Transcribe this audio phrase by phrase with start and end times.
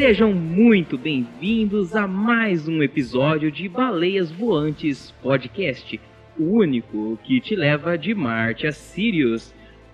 [0.00, 6.00] Sejam muito bem-vindos a mais um episódio de Baleias Voantes Podcast,
[6.38, 9.52] o único que te leva de Marte a Sirius.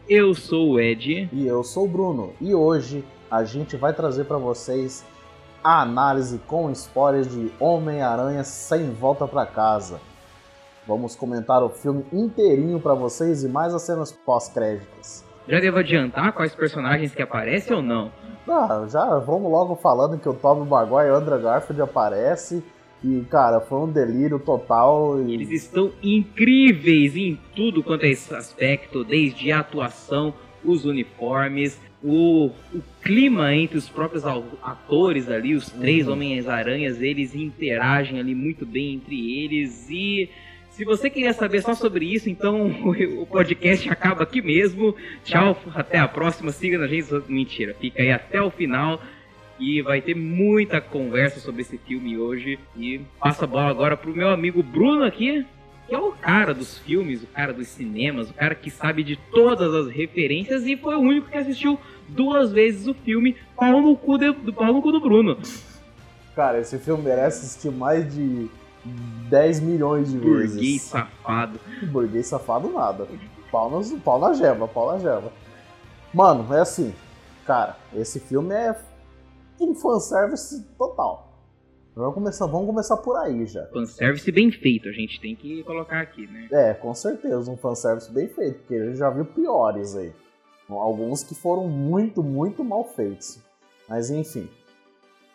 [0.08, 1.28] Eu sou o Ed.
[1.32, 2.32] E eu sou o Bruno.
[2.40, 5.04] E hoje a gente vai trazer para vocês
[5.62, 10.00] a análise com spoilers de Homem-Aranha sem volta para casa.
[10.86, 15.24] Vamos comentar o filme inteirinho para vocês e mais as cenas pós-créditos.
[15.48, 18.12] Já devo adiantar quais personagens que aparecem ou não?
[18.48, 22.62] Ah, já vamos logo falando que o Tobey Maguire e o Andrew Garfield aparece
[23.02, 25.20] e, cara, foi um delírio total.
[25.22, 25.34] E...
[25.34, 32.50] Eles estão incríveis em tudo quanto é esse aspecto, desde a atuação, os uniformes, o,
[32.74, 36.14] o clima entre os próprios atores ali, os três uhum.
[36.14, 40.28] Homens-Aranhas, eles interagem ali muito bem entre eles e
[40.76, 42.66] se você queria saber só sobre isso, então
[43.18, 44.94] o podcast acaba aqui mesmo.
[45.24, 46.52] Tchau, até a próxima.
[46.52, 47.10] Siga na gente.
[47.28, 49.00] Mentira, fica aí até o final.
[49.58, 52.58] E vai ter muita conversa sobre esse filme hoje.
[52.76, 55.46] E passa a bola agora pro meu amigo Bruno aqui,
[55.88, 59.16] que é o cara dos filmes, o cara dos cinemas, o cara que sabe de
[59.32, 63.96] todas as referências e foi o único que assistiu duas vezes o filme Pau no
[63.96, 65.38] cu, de, do, pau no cu do Bruno.
[66.34, 68.46] Cara, esse filme merece assistir mais de
[69.28, 70.54] 10 milhões de vezes.
[70.54, 71.60] Burguês safado.
[71.90, 73.08] Burguês safado nada.
[73.50, 75.32] Pau, no, pau na jeba, pau na jeba.
[76.12, 76.94] Mano, é assim.
[77.46, 78.76] Cara, esse filme é
[79.60, 81.26] um fanservice total.
[81.94, 83.64] Vamos começar, vamos começar por aí já.
[83.68, 86.46] Fanservice bem feito, a gente tem que colocar aqui, né?
[86.52, 90.12] É, com certeza, um fanservice bem feito, porque a gente já viu piores aí.
[90.68, 93.38] Alguns que foram muito, muito mal feitos.
[93.88, 94.48] Mas enfim.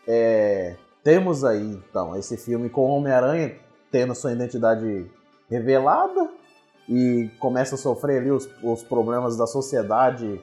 [0.07, 3.55] É, temos aí, então, esse filme com o Homem-Aranha
[3.91, 5.05] tendo sua identidade
[5.49, 6.29] revelada
[6.87, 10.39] e começa a sofrer ali os, os problemas da sociedade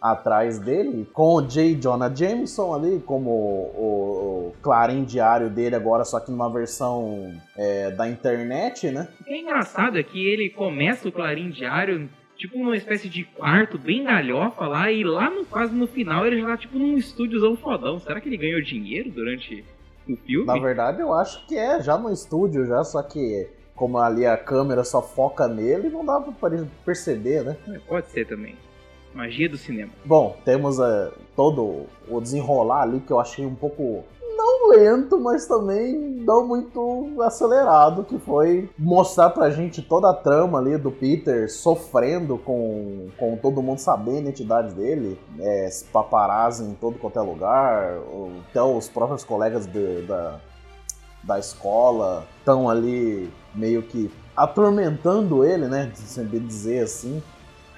[0.00, 1.74] atrás dele, com o J.
[1.74, 7.90] Jonah Jameson ali como o, o Clarim diário dele agora, só que numa versão é,
[7.90, 9.08] da internet, né?
[9.20, 13.24] O que é engraçado é que ele começa o Clarim diário tipo numa espécie de
[13.24, 16.96] quarto bem galhofa lá e lá no, quase no final ele já tá tipo num
[16.96, 17.98] estúdiozão fodão.
[17.98, 19.64] Será que ele ganhou dinheiro durante
[20.12, 20.46] o filme?
[20.46, 24.36] Na verdade, eu acho que é já no estúdio, já, só que como ali a
[24.36, 26.50] câmera só foca nele, não dá pra
[26.84, 27.56] perceber, né?
[27.68, 28.56] É, pode ser também.
[29.14, 29.92] Magia do cinema.
[30.04, 34.04] Bom, temos uh, todo o desenrolar ali que eu achei um pouco
[34.38, 40.58] não lento, mas também não muito acelerado, que foi mostrar pra gente toda a trama
[40.58, 46.74] ali do Peter sofrendo com, com todo mundo sabendo a identidade dele, é, paparazzi em
[46.74, 47.98] todo quanto é lugar,
[48.48, 50.38] até os próprios colegas de, da,
[51.24, 57.20] da escola estão ali meio que atormentando ele, né, se dizer assim.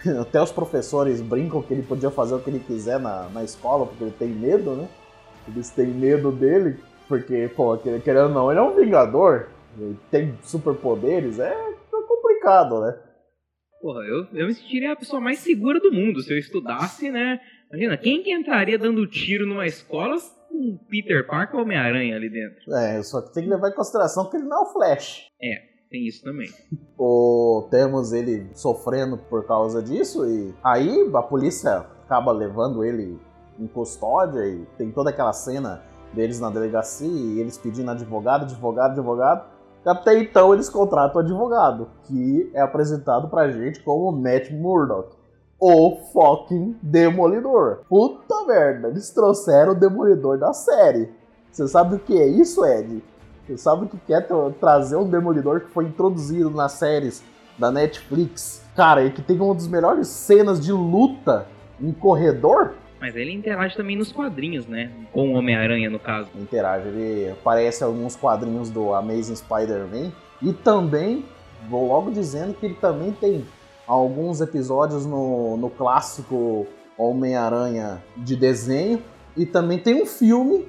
[0.20, 3.86] Até os professores brincam que ele podia fazer o que ele quiser na, na escola,
[3.86, 4.88] porque ele tem medo, né?
[5.54, 6.78] Eles têm medo dele,
[7.08, 11.54] porque, pô, querendo ou não, ele é um vingador, ele tem superpoderes, é
[12.40, 12.98] complicado, né?
[13.80, 17.40] Porra, eu, eu me sentiria a pessoa mais segura do mundo se eu estudasse, né?
[17.70, 20.16] Imagina, quem que entraria dando tiro numa escola
[20.48, 22.74] com Peter Parker ou Homem-Aranha ali dentro?
[22.74, 25.28] É, só que tem que levar em consideração que ele não é o Flash.
[25.40, 26.50] É, tem isso também.
[26.98, 33.18] O, temos ele sofrendo por causa disso e aí a polícia acaba levando ele
[33.60, 35.82] em custódia e tem toda aquela cena
[36.12, 39.44] deles na delegacia e eles pedindo advogado, advogado, advogado.
[39.84, 45.16] Até então eles contratam o advogado, que é apresentado pra gente como Matt Murdock,
[45.58, 47.80] o fucking Demolidor.
[47.88, 51.12] Puta merda, eles trouxeram o Demolidor da série.
[51.50, 53.02] Você sabe o que é isso, Ed?
[53.46, 54.20] Você sabe o que é
[54.60, 57.22] trazer um Demolidor que foi introduzido nas séries
[57.58, 58.62] da Netflix?
[58.76, 61.46] Cara, e que tem uma das melhores cenas de luta
[61.80, 62.74] em corredor?
[63.00, 64.90] Mas ele interage também nos quadrinhos, né?
[65.10, 66.28] Com o Homem-Aranha, no caso.
[66.34, 70.12] Interage, ele aparece alguns quadrinhos do Amazing Spider-Man.
[70.42, 71.24] E também,
[71.68, 73.46] vou logo dizendo que ele também tem
[73.86, 76.66] alguns episódios no, no clássico
[76.98, 79.02] Homem-Aranha de desenho.
[79.34, 80.68] E também tem um filme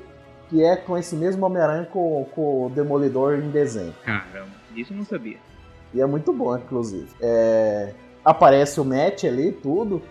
[0.50, 3.94] que é com esse mesmo Homem-Aranha com, com o Demolidor em desenho.
[4.06, 5.38] Caramba, isso eu não sabia.
[5.94, 7.10] E é muito bom, inclusive.
[7.22, 7.94] É...
[8.24, 10.02] Aparece o Matt ali, tudo.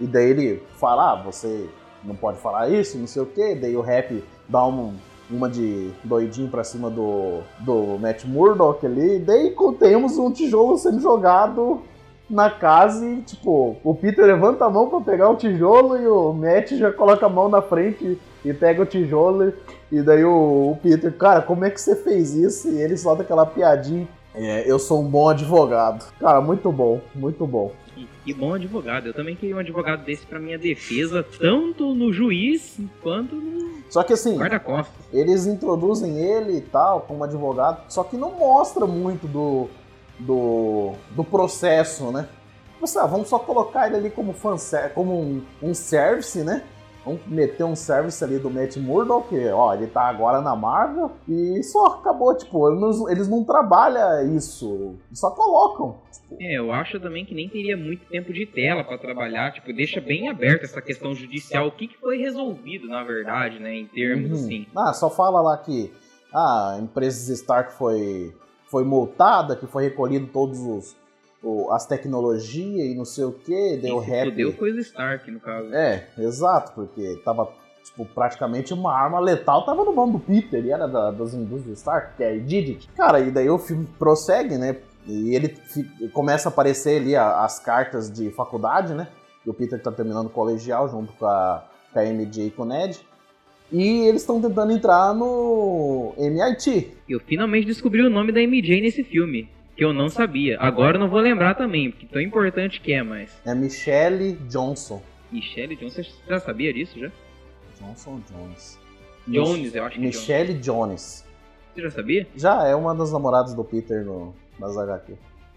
[0.00, 1.68] E daí ele fala, ah, você
[2.02, 3.54] não pode falar isso, não sei o quê.
[3.54, 4.94] Daí o rap dá um,
[5.30, 9.18] uma de doidinho pra cima do, do Matt Murdock ali.
[9.18, 11.82] Daí temos um tijolo sendo jogado
[12.28, 16.32] na casa e, tipo, o Peter levanta a mão para pegar o tijolo e o
[16.32, 19.52] Matt já coloca a mão na frente e pega o tijolo.
[19.90, 22.68] E daí o, o Peter, cara, como é que você fez isso?
[22.68, 24.06] E ele solta aquela piadinha.
[24.32, 26.04] É, eu sou um bom advogado.
[26.20, 27.72] Cara, muito bom, muito bom.
[28.00, 29.06] Que, que bom advogado.
[29.06, 34.02] Eu também queria um advogado desse pra minha defesa, tanto no juiz quanto no Só
[34.02, 34.38] que assim,
[35.12, 39.68] eles introduzem ele e tal como advogado, só que não mostra muito do,
[40.18, 42.28] do, do processo, né?
[42.80, 46.62] Você, ah, vamos só colocar ele ali como, fanser, como um, um service, né?
[47.04, 51.10] Vamos meter um service ali do Matt Murdock, que, ó, ele tá agora na Marvel,
[51.26, 55.96] e só acabou, tipo, eles não, eles não trabalham isso, só colocam.
[56.12, 59.72] Tipo, É, eu acho também que nem teria muito tempo de tela pra trabalhar, tipo,
[59.72, 63.86] deixa bem aberta essa questão judicial, o que, que foi resolvido, na verdade, né, em
[63.86, 64.36] termos Uhum.
[64.36, 64.66] assim.
[64.76, 65.90] Ah, só fala lá que
[66.34, 68.34] ah, a empresa Stark foi,
[68.70, 70.96] foi multada, que foi recolhido todos os
[71.42, 74.52] o- as tecnologias e não sei o que, deu se rap.
[74.52, 75.72] foi o Stark, no caso.
[75.74, 77.48] É, exato, porque tava
[77.82, 81.78] tipo, praticamente uma arma letal, tava no mão do Peter, e era da- das indústrias
[81.78, 82.88] Stark, que é a Didit.
[82.96, 84.76] Cara, e daí o filme prossegue, né?
[85.06, 89.08] E ele fi- começa a aparecer ali a- as cartas de faculdade, né?
[89.42, 92.62] Que o Peter tá terminando o colegial junto com a, com a MJ e com
[92.62, 93.00] o Ned.
[93.72, 96.92] E eles estão tentando entrar no MIT.
[97.08, 99.48] Eu finalmente descobri o nome da MJ nesse filme,
[99.80, 100.58] que eu não sabia.
[100.60, 103.40] Agora eu não vou lembrar também, porque tão importante que é, mas...
[103.46, 105.02] É Michelle Johnson.
[105.32, 107.10] Michelle Johnson, você já sabia disso já?
[107.80, 108.78] Johnson Jones?
[109.26, 110.20] Jones, eu acho que é Jones.
[110.20, 111.26] Michelle Jones.
[111.72, 112.26] Você já sabia?
[112.36, 115.14] Já é uma das namoradas do Peter no, nas HQ.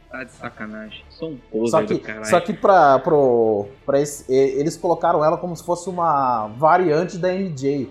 [0.10, 1.04] Tá de sacanagem.
[1.10, 2.26] Sou um poser Só que, do caralho.
[2.26, 7.34] só que pra, pro, pra esse, eles colocaram ela como se fosse uma variante da
[7.34, 7.90] MJ.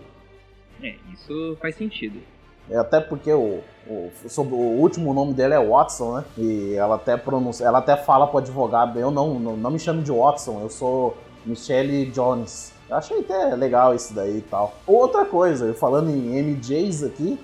[0.82, 2.22] É, isso faz sentido.
[2.70, 6.24] É, Até porque o, o, sobre, o último nome dela é Watson, né?
[6.38, 10.02] E ela até pronuncia, ela até fala pro advogado, eu não, não, não me chamo
[10.02, 12.72] de Watson, eu sou Michelle Jones.
[12.88, 14.74] Eu achei até legal isso daí e tal.
[14.86, 17.38] Outra coisa, falando em MJs aqui,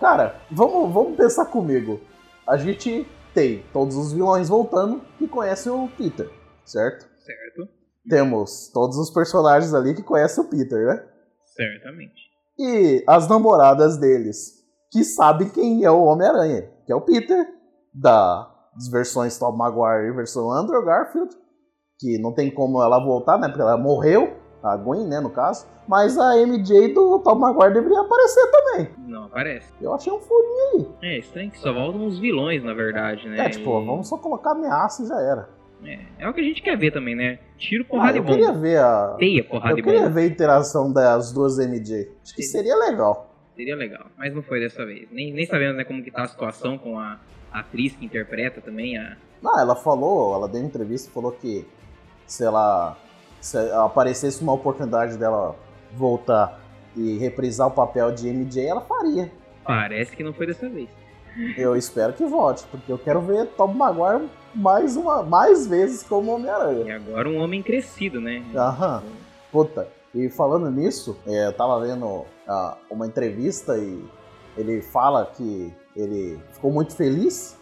[0.00, 2.00] cara, vamos, vamos pensar comigo.
[2.46, 6.28] A gente tem todos os vilões voltando que conhecem o Peter,
[6.64, 7.06] certo?
[7.24, 7.68] Certo?
[8.08, 11.04] Temos todos os personagens ali que conhecem o Peter, né?
[11.44, 12.28] Certamente.
[12.58, 14.57] E as namoradas deles,
[14.90, 17.46] que sabem quem é o Homem-Aranha, que é o Peter,
[17.94, 21.34] da, das versões Tom Maguire e versão Andrew Garfield,
[21.98, 23.48] que não tem como ela voltar, né?
[23.48, 25.66] Porque ela morreu, a Gwen, né, no caso.
[25.86, 28.88] Mas a MJ do Tom Maguire deveria aparecer também.
[29.06, 29.72] Não aparece.
[29.80, 31.14] Eu achei um furinho aí.
[31.14, 33.46] É, estranho que só voltam os vilões, na verdade, né?
[33.46, 35.48] É, tipo, E- vamos só colocar ameaça e já era.
[35.84, 37.38] É, é o que a gente quer ver também, né?
[37.56, 38.34] Tiro, Ah, porrada eu e bomba.
[38.36, 39.14] queria ver a.
[39.18, 40.10] Teia, porrada Eu e queria bomba.
[40.12, 42.10] ver a interação das duas MJ.
[42.22, 43.27] Acho que seria legal.
[43.58, 45.08] Seria legal, mas não foi dessa vez.
[45.10, 47.18] Nem, nem sabemos né, como que tá a situação com a
[47.50, 49.16] atriz que interpreta também a...
[49.44, 51.66] Ah, ela falou, ela deu entrevista e falou que
[52.24, 52.96] se ela
[53.40, 55.56] se aparecesse uma oportunidade dela
[55.92, 56.60] voltar
[56.96, 59.28] e reprisar o papel de MJ, ela faria.
[59.64, 60.88] Parece que não foi dessa vez.
[61.56, 66.30] Eu espero que volte, porque eu quero ver Tom Maguire mais uma mais vezes como
[66.32, 66.84] Homem-Aranha.
[66.84, 68.40] E agora um homem crescido, né?
[68.54, 69.02] Aham.
[69.50, 74.04] Puta, e falando nisso, é, eu tava vendo ah, uma entrevista e
[74.56, 77.56] ele fala que ele ficou muito feliz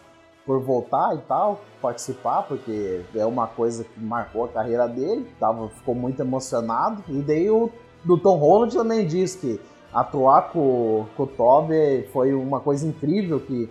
[0.45, 5.67] por voltar e tal, participar, porque é uma coisa que marcou a carreira dele, tava,
[5.69, 7.03] ficou muito emocionado.
[7.09, 7.69] E daí o
[8.03, 9.59] do Tom Holland também diz que
[9.93, 13.69] atuar com, com o Toby foi uma coisa incrível, que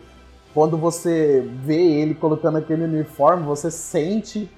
[0.53, 4.51] quando você vê ele colocando aquele uniforme, você sente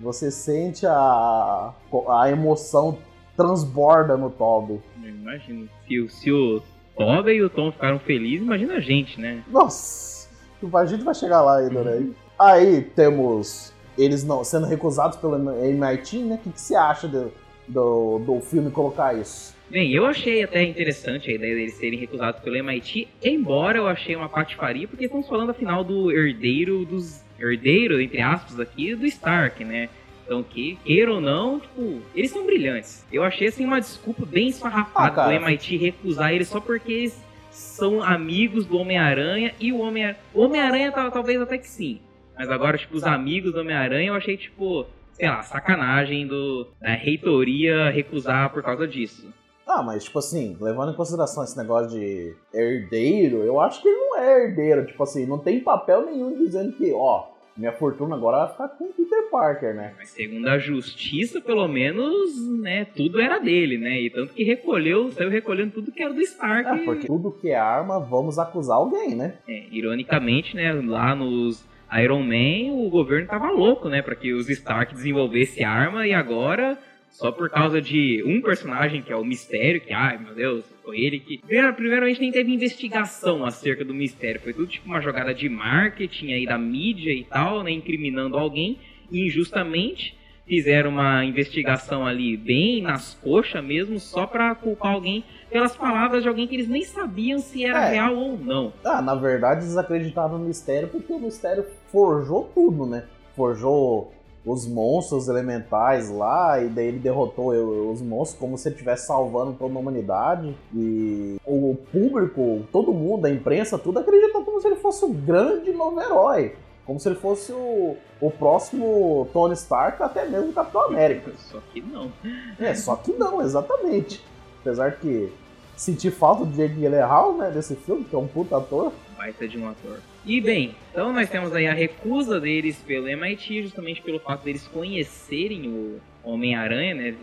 [0.00, 1.74] você sente a,
[2.08, 2.96] a emoção
[3.36, 4.80] transborda no Toby.
[5.02, 5.68] Eu imagino.
[5.86, 6.62] Se, o- se o
[6.96, 9.42] Toby e o Tom ficaram felizes, imagina a gente, né?
[9.48, 10.28] Nossa,
[10.74, 12.08] a gente vai chegar lá ainda, né?
[12.38, 16.34] Aí temos eles não sendo recusados pelo MIT, né?
[16.36, 17.32] O que, que você acha do,
[17.68, 19.54] do, do filme colocar isso?
[19.70, 24.16] Bem, eu achei até interessante a ideia deles serem recusados pelo MIT, embora eu achei
[24.16, 27.22] uma patifaria, porque estamos falando afinal do herdeiro dos.
[27.38, 29.88] herdeiro, entre aspas, aqui, do Stark, né?
[30.30, 33.04] Então, que, queira ou não, tipo, eles são brilhantes.
[33.12, 37.20] Eu achei assim uma desculpa bem esfarrapada Ah, do MIT recusar eles só porque eles
[37.50, 40.20] são amigos do Homem-Aranha e o Homem-Aranha.
[40.32, 42.00] O Homem-Aranha tal- talvez até que sim.
[42.38, 46.90] Mas agora, tipo, os amigos do Homem-Aranha eu achei, tipo, sei lá, sacanagem do, da
[46.94, 49.34] reitoria recusar por causa disso.
[49.66, 53.98] Ah, mas tipo assim, levando em consideração esse negócio de herdeiro, eu acho que ele
[53.98, 54.86] não é herdeiro.
[54.86, 57.24] Tipo assim, não tem papel nenhum dizendo que, ó,
[57.60, 59.92] minha fortuna agora vai ficar com o Peter Parker, né?
[59.98, 64.00] Mas segundo a justiça, pelo menos, né, tudo era dele, né?
[64.00, 66.80] E tanto que recolheu, saiu recolhendo tudo que era do Stark.
[66.80, 69.34] É, porque tudo que é arma, vamos acusar alguém, né?
[69.46, 71.62] É, ironicamente, né, lá nos
[72.02, 76.78] Iron Man, o governo tava louco, né, para que os Stark desenvolvessem arma e agora
[77.10, 81.00] só por causa de um personagem que é o Mistério, que ai meu Deus, foi
[81.00, 81.38] ele que.
[81.38, 86.32] Primeiro, primeiramente nem teve investigação acerca do Mistério, foi tudo tipo uma jogada de marketing
[86.32, 88.78] aí da mídia e tal, né, incriminando alguém
[89.12, 90.16] injustamente.
[90.46, 96.28] fizeram uma investigação ali bem nas coxas mesmo, só pra culpar alguém pelas palavras de
[96.28, 97.92] alguém que eles nem sabiam se era é.
[97.92, 98.72] real ou não.
[98.84, 103.04] Ah, na verdade eles acreditavam no mistério porque o mistério forjou tudo, né?
[103.36, 104.12] Forjou
[104.44, 107.50] os monstros elementais lá, e daí ele derrotou
[107.90, 110.56] os monstros como se ele estivesse salvando toda a humanidade.
[110.74, 115.72] E o público, todo mundo, a imprensa, tudo acreditou como se ele fosse o grande
[115.72, 116.54] novo herói.
[116.86, 121.30] Como se ele fosse o, o próximo Tony Stark, até mesmo o Capitão América.
[121.38, 122.10] Só que não.
[122.58, 124.24] É, só que não, exatamente.
[124.60, 125.32] Apesar que
[125.76, 128.92] senti falta do Jake Gyllenhaal, né, desse filme, que é um puta ator.
[129.16, 130.00] Baita de um ator.
[130.24, 134.68] E bem, então nós temos aí a recusa deles pelo MIT, justamente pelo fato deles
[134.68, 137.16] conhecerem o Homem-Aranha, né,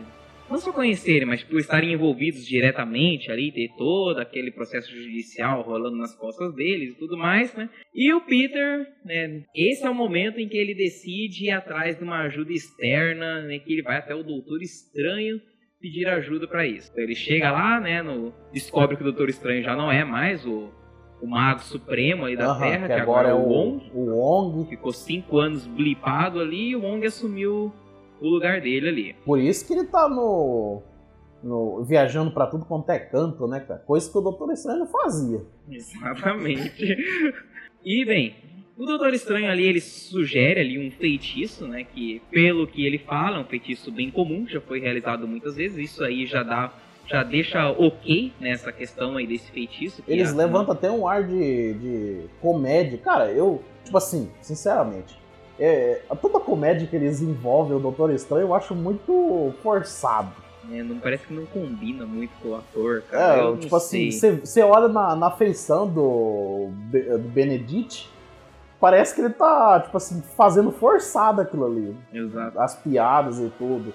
[0.50, 5.96] não só conhecerem, mas por estarem envolvidos diretamente ali, ter todo aquele processo judicial rolando
[5.96, 7.68] nas costas deles e tudo mais, né?
[7.94, 12.02] E o Peter, né, esse é o momento em que ele decide ir atrás de
[12.02, 15.40] uma ajuda externa, né, que ele vai até o Doutor Estranho
[15.80, 16.90] pedir ajuda para isso.
[16.90, 20.44] Então ele chega lá, né, no, descobre que o Doutor Estranho já não é mais
[20.46, 20.72] o,
[21.20, 23.90] o Mago Supremo aí da Terra, que, que agora, agora, é o Wong.
[23.94, 24.68] O Wong.
[24.68, 27.72] Ficou cinco anos blipado ali e o Wong assumiu
[28.20, 29.16] o lugar dele ali.
[29.24, 30.82] Por isso que ele tá no.
[31.42, 33.80] no viajando para tudo quanto é canto, né, cara?
[33.80, 35.42] Coisa que o Doutor Estranho fazia.
[35.70, 36.96] Exatamente.
[37.84, 38.36] e, bem,
[38.76, 41.84] o Doutor Estranho ali, ele sugere ali um feitiço, né?
[41.84, 45.90] Que, pelo que ele fala, é um feitiço bem comum, já foi realizado muitas vezes.
[45.90, 46.72] Isso aí já dá
[47.08, 50.02] já deixa ok nessa questão aí desse feitiço.
[50.06, 52.98] Eles levantam até um ar de, de comédia.
[52.98, 55.18] Cara, eu, tipo assim, sinceramente,
[55.58, 60.30] é, toda a comédia que eles envolvem o Doutor Estranho eu acho muito forçado.
[60.70, 63.54] É, não parece que não combina muito com o ator, cara.
[63.54, 68.10] É, tipo assim, você olha na, na feição do, do Benedict,
[68.78, 71.96] parece que ele tá, tipo assim, fazendo forçado aquilo ali.
[72.12, 72.60] Exato.
[72.60, 73.94] As piadas e tudo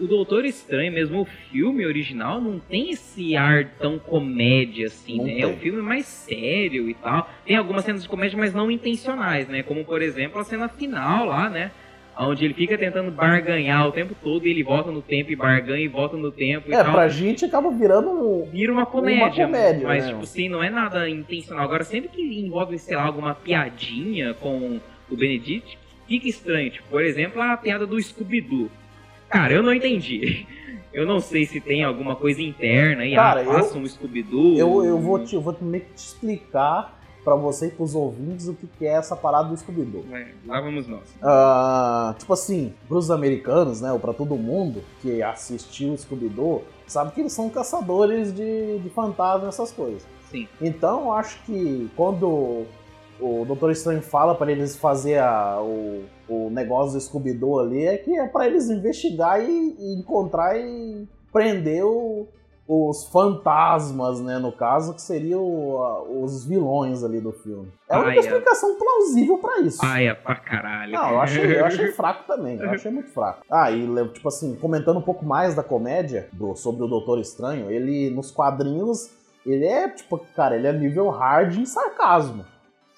[0.00, 5.40] o Doutor Estranho, mesmo o filme original, não tem esse ar tão comédia assim, né?
[5.40, 7.28] É um filme mais sério e tal.
[7.44, 9.62] Tem algumas cenas de comédia, mas não intencionais, né?
[9.62, 11.70] Como, por exemplo, a cena final lá, né?
[12.20, 15.84] Onde ele fica tentando barganhar o tempo todo e ele volta no tempo e barganha
[15.84, 16.92] e volta no tempo e é, tal.
[16.92, 19.24] pra gente acaba virando Vira uma comédia.
[19.24, 20.10] Uma comédia mas, né?
[20.10, 21.62] tipo assim, não é nada intencional.
[21.62, 25.78] Agora, sempre que envolve, sei lá, alguma piadinha com o Benedict,
[26.08, 26.70] fica estranho.
[26.70, 28.68] Tipo, por exemplo, a piada do Scooby-Doo.
[29.28, 30.46] Cara, eu não entendi.
[30.92, 34.58] Eu não sei se tem alguma coisa interna aí, Cara, ah, faça eu, um Scooby-Doo.
[34.58, 38.48] Eu, eu vou, te, eu vou meio que te explicar para você e pros ouvintes
[38.48, 40.06] o que, que é essa parada do Scooby-Doo.
[40.12, 41.02] É, lá vamos nós.
[41.16, 47.12] Uh, tipo assim, pros americanos, né, ou pra todo mundo que assistiu o Scooby-Doo, sabe
[47.12, 50.06] que eles são caçadores de, de fantasmas, essas coisas.
[50.30, 50.48] Sim.
[50.60, 52.64] Então, acho que quando
[53.20, 57.96] o Doutor Estranho fala para eles fazer a, o, o negócio do Scooby-Doo ali, é
[57.96, 62.26] que é para eles investigar e, e, encontrar e prender o,
[62.66, 65.42] os fantasmas, né, no caso, que seriam
[66.22, 67.72] os vilões ali do filme.
[67.88, 69.78] É a única explicação plausível para isso.
[69.78, 70.92] Paia pra caralho.
[70.92, 73.42] Não, eu achei, eu achei fraco também, eu achei muito fraco.
[73.50, 77.70] Ah, e tipo assim, comentando um pouco mais da comédia do, sobre o Doutor Estranho,
[77.70, 79.10] ele, nos quadrinhos,
[79.46, 82.44] ele é, tipo, cara, ele é nível hard em sarcasmo.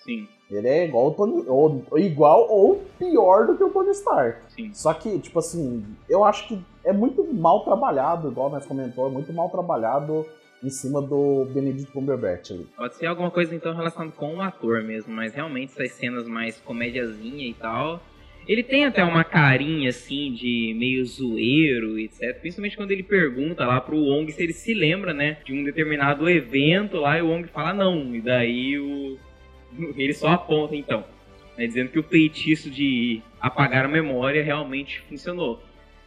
[0.00, 0.26] Sim.
[0.50, 4.40] Ele é igual o Tony, ou, igual ou pior do que o Tony Stark.
[4.48, 4.74] Sim.
[4.74, 9.10] Só que, tipo assim, eu acho que é muito mal trabalhado, igual nós comentou, é
[9.10, 10.26] muito mal trabalhado
[10.62, 12.66] em cima do Benedict Cumberbatch ali.
[12.76, 16.58] Pode ser alguma coisa então relacionada com o ator mesmo, mas realmente essas cenas mais
[16.60, 18.00] comédiazinha e tal.
[18.46, 22.40] Ele tem até uma carinha assim de meio zoeiro, etc.
[22.40, 26.28] Principalmente quando ele pergunta lá pro Wong se ele se lembra, né, de um determinado
[26.28, 28.14] evento lá e o Wong fala não.
[28.14, 29.18] E daí o
[29.96, 31.04] ele só aponta então,
[31.56, 35.62] né, dizendo que o feitiço de apagar a memória realmente funcionou.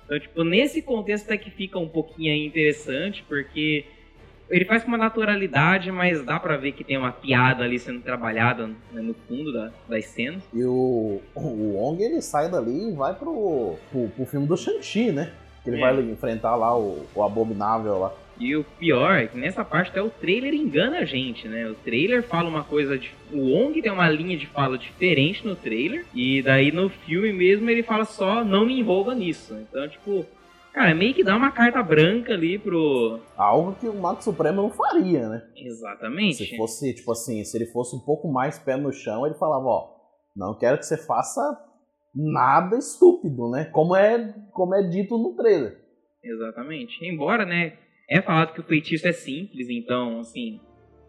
[0.06, 3.86] Então, tipo, nesse contexto é que fica um pouquinho interessante, porque
[4.50, 8.02] ele faz com uma naturalidade, mas dá pra ver que tem uma piada ali sendo
[8.02, 10.44] trabalhada né, no fundo da, das cenas.
[10.54, 15.12] E o, o Wong, ele sai dali e vai pro, pro, pro filme do Shang-Chi,
[15.12, 15.32] né?
[15.64, 15.80] Que ele é.
[15.80, 18.14] vai enfrentar lá o, o Abominável lá.
[18.40, 21.68] E o pior é que nessa parte até o trailer engana a gente, né?
[21.68, 23.12] O trailer fala uma coisa de.
[23.32, 26.06] O Wong tem uma linha de fala diferente no trailer.
[26.14, 29.56] E daí no filme mesmo ele fala só não me envolva nisso.
[29.56, 30.26] Então, tipo.
[30.74, 33.20] Cara, meio que dá uma carta branca ali pro.
[33.38, 35.44] Algo que o Mago Supremo não faria, né?
[35.56, 36.46] Exatamente.
[36.46, 39.66] Se fosse, tipo assim, se ele fosse um pouco mais pé no chão, ele falava,
[39.66, 39.90] ó,
[40.36, 41.42] não quero que você faça
[42.16, 43.66] nada estúpido, né?
[43.66, 45.78] Como é, como é dito no trailer.
[46.24, 47.06] Exatamente.
[47.06, 47.74] Embora, né,
[48.10, 50.60] é falado que o feitiço é simples, então, assim,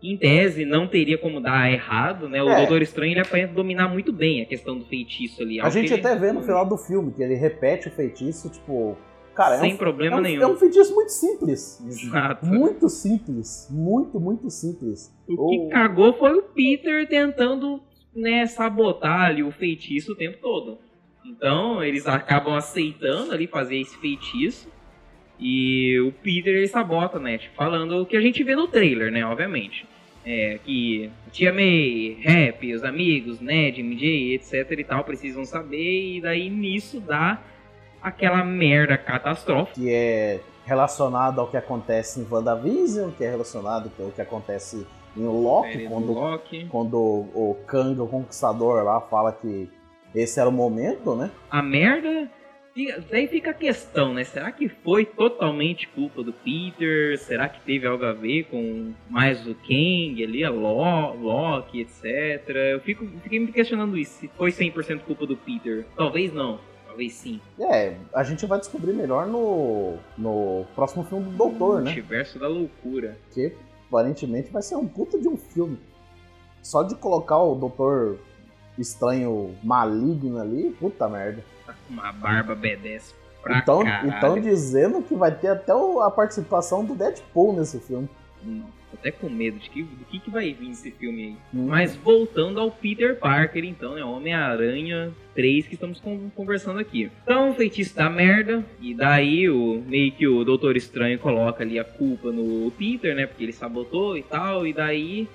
[0.02, 2.42] em tese, não teria como dar errado, né?
[2.42, 2.56] O É.
[2.58, 5.60] Doutor Estranho ele aparenta dominar muito bem a questão do feitiço ali.
[5.60, 8.96] A gente ele- até vê no final do filme que ele repete o feitiço, tipo.
[9.34, 10.42] Cara, Sem é um, problema é um, nenhum.
[10.42, 11.80] É um feitiço muito simples.
[11.84, 12.46] Exato.
[12.46, 13.66] Muito simples.
[13.68, 15.12] Muito, muito simples.
[15.28, 17.82] O que cagou foi o Peter tentando,
[18.14, 20.78] né, sabotar ali o feitiço o tempo todo.
[21.26, 24.68] Então, eles acabam aceitando ali fazer esse feitiço.
[25.38, 27.38] E o Peter ele sabota, né?
[27.38, 29.24] tipo, Falando o que a gente vê no trailer, né?
[29.24, 29.86] Obviamente.
[30.26, 36.16] É, que Tia May, Rap, os amigos, Ned, MJ, etc e tal, precisam saber.
[36.16, 37.42] E daí nisso dá
[38.00, 39.80] aquela merda catastrófica.
[39.80, 44.86] que é relacionado ao que acontece em WandaVision, que é relacionado ao que acontece
[45.16, 46.66] em Loki, quando, Loki.
[46.70, 49.68] quando o o Kang, o Conquistador, lá fala que
[50.14, 51.30] esse era o momento, né?
[51.50, 52.30] a merda.
[53.08, 54.24] Daí fica a questão, né?
[54.24, 57.16] Será que foi totalmente culpa do Peter?
[57.18, 62.48] Será que teve algo a ver com mais o Kang ali, a Lo- Loki, etc?
[62.72, 64.18] Eu fico, fiquei me questionando isso.
[64.18, 65.86] Se foi 100% culpa do Peter.
[65.96, 66.58] Talvez não.
[66.84, 67.40] Talvez sim.
[67.60, 71.92] É, a gente vai descobrir melhor no, no próximo filme do Doutor, né?
[71.92, 73.16] Multiverso da loucura.
[73.32, 73.52] Que
[73.88, 75.78] aparentemente vai ser um puta de um filme.
[76.60, 78.18] Só de colocar o Doutor
[78.76, 81.44] Estranho maligno ali, puta merda.
[81.66, 84.08] Tá com uma barba B10 pra Então, caralho.
[84.08, 88.08] então dizendo que vai ter até a participação do Deadpool nesse filme.
[88.42, 91.36] Não, tô até com medo de que, do que, que vai vir esse filme aí.
[91.54, 91.66] Hum.
[91.68, 94.04] Mas voltando ao Peter Parker, então, né?
[94.04, 97.10] Homem-Aranha 3 que estamos con- conversando aqui.
[97.22, 98.62] Então, o feitiço da merda.
[98.80, 103.26] E daí, o, meio que o Doutor Estranho coloca ali a culpa no Peter, né?
[103.26, 104.66] Porque ele sabotou e tal.
[104.66, 105.26] E daí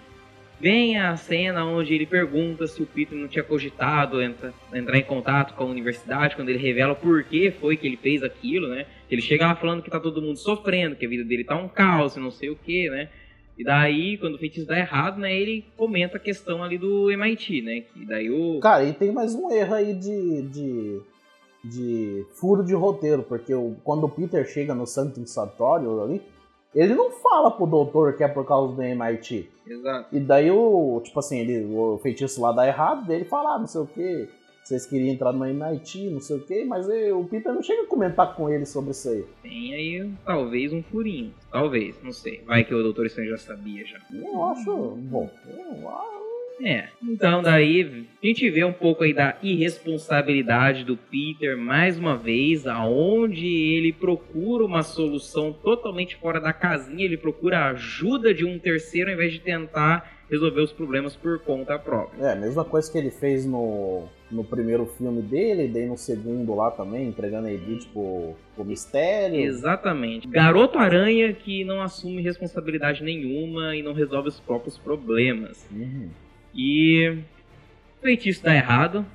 [0.60, 5.04] vem a cena onde ele pergunta se o Peter não tinha cogitado entra- entrar em
[5.04, 8.86] contato com a universidade, quando ele revela o porquê foi que ele fez aquilo, né?
[9.10, 11.67] Ele chega lá falando que tá todo mundo sofrendo, que a vida dele tá um
[11.69, 13.10] caos, não sei o que, né?
[13.58, 17.62] E daí, quando o feitiço dá errado, né, ele comenta a questão ali do MIT,
[17.62, 17.82] né?
[17.82, 18.60] Que daí o.
[18.62, 21.02] Cara, e tem mais um erro aí de, de,
[21.63, 26.22] de furo de roteiro, porque o, quando o Peter chega no Santo Satório ali,
[26.73, 29.49] ele não fala pro doutor que é por causa do MIT.
[29.67, 30.15] Exato.
[30.15, 33.60] E daí o, tipo assim, ele, o feitiço lá dá errado, daí ele fala, ah,
[33.60, 34.29] não sei o que,
[34.63, 37.88] vocês queriam entrar no MIT, não sei o que, mas o Peter não chega a
[37.88, 39.25] comentar com ele sobre isso aí.
[39.41, 41.34] Tem aí talvez um furinho.
[41.51, 42.43] Talvez, não sei.
[42.45, 43.99] Vai que o Doutor Estranho já sabia já.
[44.13, 46.29] Eu acho, bom, eu acho
[46.62, 46.89] É.
[47.02, 52.67] Então daí a gente vê um pouco aí da irresponsabilidade do Peter mais uma vez,
[52.67, 58.60] aonde ele procura uma solução totalmente fora da casinha, ele procura a ajuda de um
[58.60, 62.24] terceiro ao invés de tentar resolver os problemas por conta própria.
[62.24, 66.54] É, a mesma coisa que ele fez no, no primeiro filme dele, daí no segundo
[66.54, 69.39] lá também, entregando a Edith pro, pro mistério.
[69.39, 70.28] Exatamente.
[70.28, 75.67] Garoto Aranha que não assume responsabilidade nenhuma e não resolve os próprios problemas.
[75.72, 76.10] Uhum.
[76.54, 77.10] E
[77.98, 79.06] o feitiço dá errado.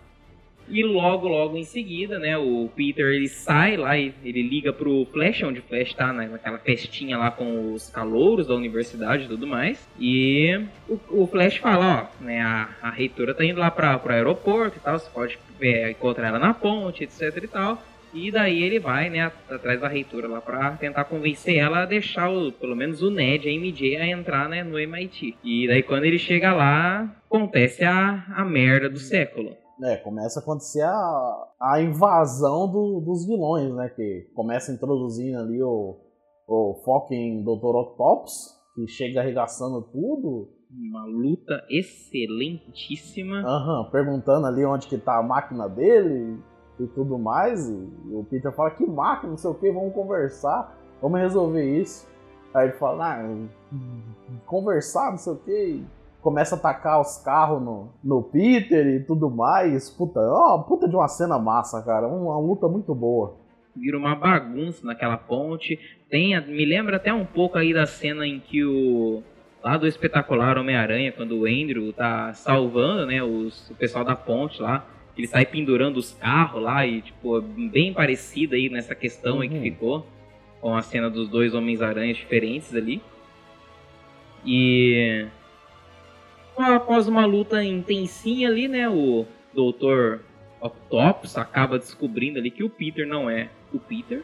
[0.68, 5.06] E logo, logo em seguida, né, o Peter ele sai lá e ele liga pro
[5.12, 9.28] Flash, onde o Flash tá né, naquela festinha lá com os calouros da universidade e
[9.28, 9.86] tudo mais.
[10.00, 14.12] E o, o Flash fala, ó, né, a, a reitora tá indo lá pra, pro
[14.12, 17.82] aeroporto e tal, você pode é, encontrar ela na ponte, etc e tal.
[18.14, 21.86] E daí ele vai, né, at- atrás da reitora lá pra tentar convencer ela a
[21.86, 25.36] deixar o, pelo menos o Ned, a MJ, a entrar, né, no MIT.
[25.42, 29.50] E daí quando ele chega lá, acontece a, a merda do século.
[29.82, 33.88] É, começa a acontecer a, a invasão do- dos vilões, né?
[33.94, 35.96] Que começa introduzindo ali o,
[36.46, 37.74] o fucking Dr.
[37.76, 38.32] Octopus,
[38.76, 40.50] que chega arregaçando tudo.
[40.70, 43.38] Uma luta excelentíssima.
[43.40, 46.38] Aham, perguntando ali onde que tá a máquina dele
[46.78, 47.68] e tudo mais.
[47.68, 52.06] E o Peter fala, que máquina, não sei o que, vamos conversar, vamos resolver isso.
[52.54, 53.46] Aí ele fala, ah,
[54.46, 55.84] conversar, não sei o que.
[56.20, 59.90] Começa a atacar os carros no, no Peter e tudo mais.
[59.90, 62.06] Puta, ó, puta de uma cena massa, cara.
[62.06, 63.36] Uma, luta muito boa.
[63.76, 65.78] Vira uma bagunça naquela ponte.
[66.08, 69.22] Tem, me lembra até um pouco aí da cena em que o.
[69.62, 74.60] Lá do espetacular Homem-Aranha, quando o Andrew tá salvando, né, os, o pessoal da ponte
[74.60, 74.86] lá.
[75.16, 79.54] Ele sai pendurando os carros lá e, tipo, bem parecido aí nessa questão aí que
[79.56, 79.62] Uhum.
[79.62, 80.06] ficou.
[80.60, 83.00] Com a cena dos dois Homens-Aranhas diferentes ali.
[84.44, 85.26] E.
[86.56, 90.20] Após uma luta intensinha ali, né, o Doutor
[90.60, 94.22] Octopus acaba descobrindo ali que o Peter não é o Peter.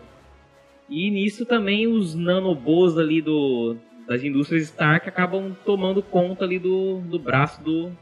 [0.89, 3.77] E nisso também os nanobos ali do,
[4.07, 7.93] das indústrias Stark acabam tomando conta ali do, do braço do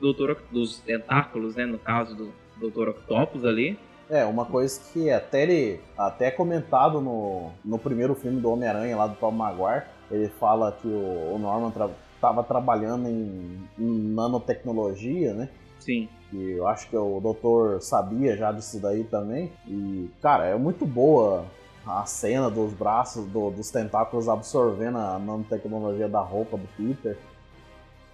[0.00, 3.78] Doutor dos tentáculos, né, no caso do Doutor Octopus ali.
[4.08, 8.96] É, uma coisa que até ele até é comentado no, no primeiro filme do Homem-Aranha
[8.96, 14.14] lá do Tom Maguire, ele fala que o, o Norman tra- tava trabalhando em, em
[14.14, 15.48] nanotecnologia, né?
[15.80, 16.08] Sim.
[16.32, 19.52] E eu acho que o doutor sabia já disso daí também.
[19.66, 21.44] E, cara, é muito boa
[21.86, 27.16] a cena dos braços, do, dos tentáculos absorvendo a nanotecnologia da roupa do Peter.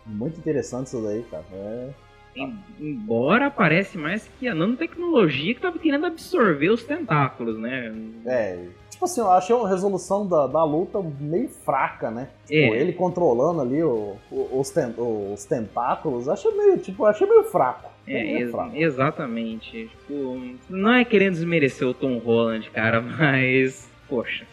[0.06, 1.44] Muito interessante isso daí, cara.
[1.52, 1.90] É...
[2.80, 7.94] Embora parece mais que a nanotecnologia que tava querendo absorver os tentáculos, né?
[8.24, 12.28] É, tipo assim, eu achei a resolução da, da luta meio fraca, né?
[12.46, 12.78] Tipo, é.
[12.78, 17.90] ele controlando ali o, o, os, ten, os tentáculos, achei meio, tipo, achei meio fraco.
[18.06, 18.74] É, ex fraco.
[18.74, 19.88] exatamente.
[19.88, 24.46] Tipo, não é querendo desmerecer o Tom Holland, cara, mas, poxa,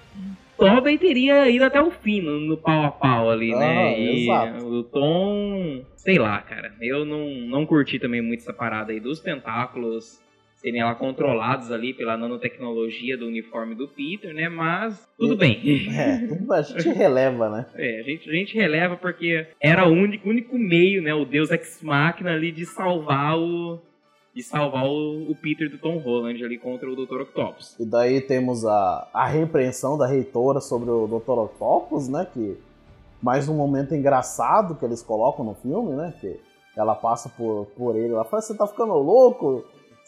[0.59, 3.55] Tobey teria ido até o fim no, pau a pau ali, né?
[3.55, 3.99] ah, né?
[3.99, 4.65] E exato.
[4.65, 6.73] o Tom, sei lá, cara.
[6.81, 10.19] Eu não, não curti também muito essa parada aí dos tentáculos
[10.59, 14.49] serem lá controlados ali pela nanotecnologia do uniforme do Peter, né?
[14.49, 15.59] Mas tudo bem.
[15.99, 17.65] É, a gente releva, né?
[17.75, 21.13] É, a gente, a gente releva porque era o único, único meio, né?
[21.13, 23.79] O Deus Ex Machina ali de salvar o,
[24.39, 27.21] de salvar o, o, Peter do Tom Holland ali contra o Dr.
[27.21, 27.75] Octopus.
[27.77, 31.31] E daí temos a, a repreensão da reitora sobre o Dr.
[31.31, 32.25] Octopus, né?
[32.33, 32.57] Que
[33.21, 36.13] mais um momento engraçado que eles colocam no filme, né?
[36.21, 36.39] Que
[36.77, 39.65] ela passa por, por ele, ela fala, você tá ficando louco?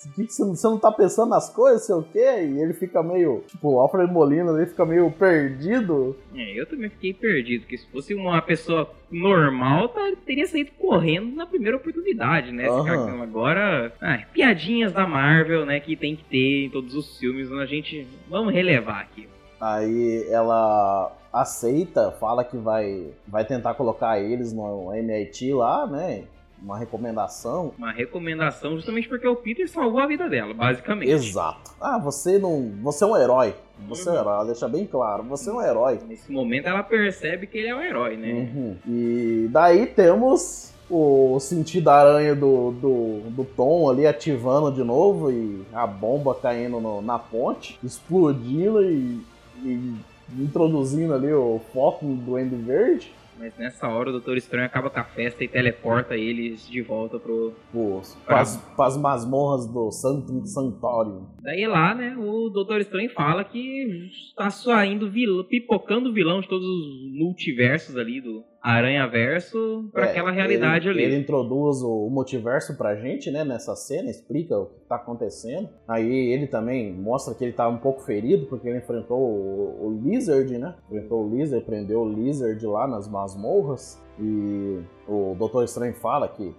[0.09, 2.19] Que, você, não, você não tá pensando nas coisas, sei o quê?
[2.19, 6.15] E ele fica meio, tipo, o Alfred Molina, ele fica meio perdido.
[6.35, 11.35] É, eu também fiquei perdido, porque se fosse uma pessoa normal, tá, teria saído correndo
[11.35, 12.69] na primeira oportunidade, né?
[12.69, 13.21] Uhum.
[13.21, 17.65] Agora, ah, piadinhas da Marvel, né, que tem que ter em todos os filmes, a
[17.65, 19.27] gente, vamos relevar aqui.
[19.59, 26.23] Aí ela aceita, fala que vai, vai tentar colocar eles no MIT lá, né?
[26.61, 27.73] Uma recomendação.
[27.77, 31.11] Uma recomendação justamente porque o Peter salvou a vida dela, basicamente.
[31.11, 31.71] Exato.
[31.79, 32.71] Ah, você não.
[32.83, 33.55] Você é um herói.
[33.87, 34.15] Você uhum.
[34.15, 35.99] é um herói, deixa bem claro, você é um herói.
[36.07, 38.31] Nesse momento ela percebe que ele é um herói, né?
[38.31, 38.77] Uhum.
[38.87, 45.31] E daí temos o sentido da aranha do, do, do Tom ali ativando de novo
[45.31, 49.21] e a bomba caindo no, na ponte, explodindo e,
[49.63, 49.95] e
[50.37, 53.13] introduzindo ali o foco do Andy Verde.
[53.37, 57.19] Mas nessa hora o Doutor Estranho acaba com a festa e teleporta eles de volta
[57.19, 57.53] pro.
[58.25, 61.27] para as masmorras do Santo Santório.
[61.41, 66.67] Daí lá, né, o Doutor Estranho fala que está saindo vilão, pipocando vilão de todos
[66.67, 71.13] os multiversos ali do, Aranha Verso para é, aquela realidade ele, ali.
[71.13, 75.67] Ele introduz o, multiverso pra gente, né, nessa cena, explica o que tá acontecendo.
[75.87, 80.01] Aí ele também mostra que ele tá um pouco ferido, porque ele enfrentou o, o
[80.03, 80.75] Lizard, né?
[80.85, 83.99] Enfrentou o Lizard, prendeu o Lizard lá nas masmorras.
[84.19, 86.53] E o Doutor Estranho fala que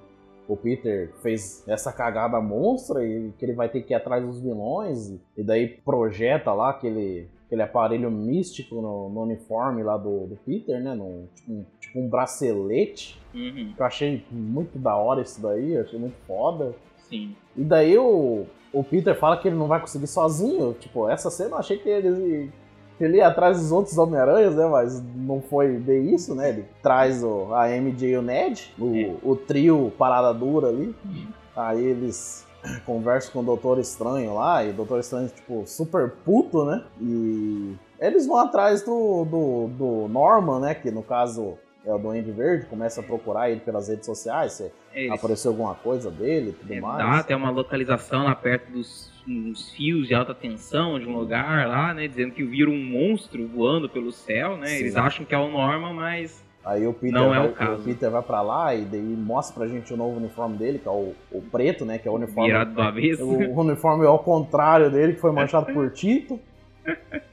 [0.48, 4.40] o Peter fez essa cagada monstra e que ele vai ter que ir atrás dos
[4.40, 5.18] vilões.
[5.36, 10.80] E daí projeta lá aquele aquele aparelho místico no, no uniforme lá do, do, Peter,
[10.82, 10.94] né?
[10.94, 13.20] No, tipo, um, tipo um bracelete.
[13.34, 13.74] Uhum.
[13.76, 16.74] Que eu achei muito da hora isso daí, achei muito foda.
[17.10, 17.36] Sim.
[17.54, 20.74] E daí o, o Peter fala que ele não vai conseguir sozinho.
[20.80, 22.50] Tipo, essa cena eu achei que ele,
[22.98, 24.66] ele ia atrás dos outros Homem-Aranhas, né?
[24.66, 26.48] Mas não foi bem isso, né?
[26.48, 29.14] Ele traz o, a MJ e o Ned, o, é.
[29.22, 30.94] o trio parada dura ali.
[31.04, 31.26] Uhum.
[31.54, 32.46] Aí eles
[32.86, 36.84] conversa com o Doutor Estranho lá, e o Doutor Estranho, tipo, super puto, né?
[37.00, 40.74] E eles vão atrás do, do, do Norman, né?
[40.74, 44.72] Que no caso é o Duende Verde, começa a procurar ele pelas redes sociais, se
[44.94, 46.98] é apareceu alguma coisa dele e tudo é, mais.
[46.98, 51.66] Dá até uma localização lá perto dos, dos, fios de alta tensão de um lugar
[51.66, 52.06] lá, né?
[52.06, 54.68] Dizendo que viram um monstro voando pelo céu, né?
[54.68, 54.76] Sim.
[54.76, 57.80] Eles acham que é o Norman, mas Aí o Peter, não é vai, o, caso.
[57.80, 60.86] o Peter vai pra lá e daí mostra pra gente o novo uniforme dele, que
[60.86, 61.98] é o, o preto, né?
[61.98, 62.48] Que é o uniforme.
[62.50, 63.24] Virado do avesso.
[63.24, 66.38] O, o uniforme ao contrário dele, que foi manchado por Tito.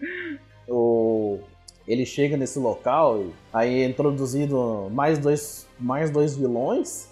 [0.71, 1.39] O,
[1.87, 7.09] ele chega nesse local e aí é introduzido mais dois, mais dois vilões,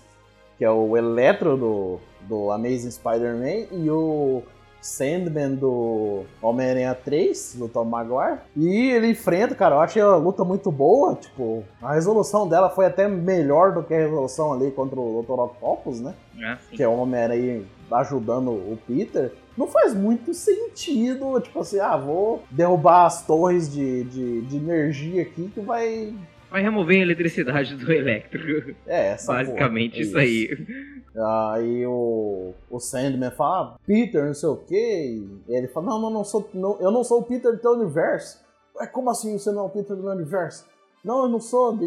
[0.59, 4.43] que é o Eletro do, do Amazing Spider-Man e o
[4.87, 8.39] Sandman do Homem-Aranha 3, do Tom Maguire.
[8.55, 11.15] E ele enfrenta, cara, eu achei a luta muito boa.
[11.15, 15.39] Tipo, a resolução dela foi até melhor do que a resolução ali contra o Dr.
[15.39, 16.13] Octopus, né?
[16.39, 19.33] É, que é o Homem-Aranha ajudando o Peter.
[19.57, 25.23] Não faz muito sentido, tipo assim, ah, vou derrubar as torres de, de, de energia
[25.23, 26.13] aqui que vai
[26.49, 28.75] vai remover a eletricidade do elétrico.
[28.85, 30.97] É, essa Basicamente porra, é isso, isso aí.
[31.15, 35.23] Aí o, o Sandman fala, ah, Peter, não sei o quê.
[35.47, 37.71] E ele fala, não, não, não sou, não, eu não sou o Peter do teu
[37.71, 38.43] universo.
[38.75, 40.65] Ué, como assim você não é o Peter do meu universo?
[41.03, 41.77] Não, eu não sou.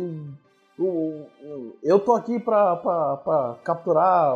[1.83, 4.35] Eu tô aqui pra, pra, pra capturar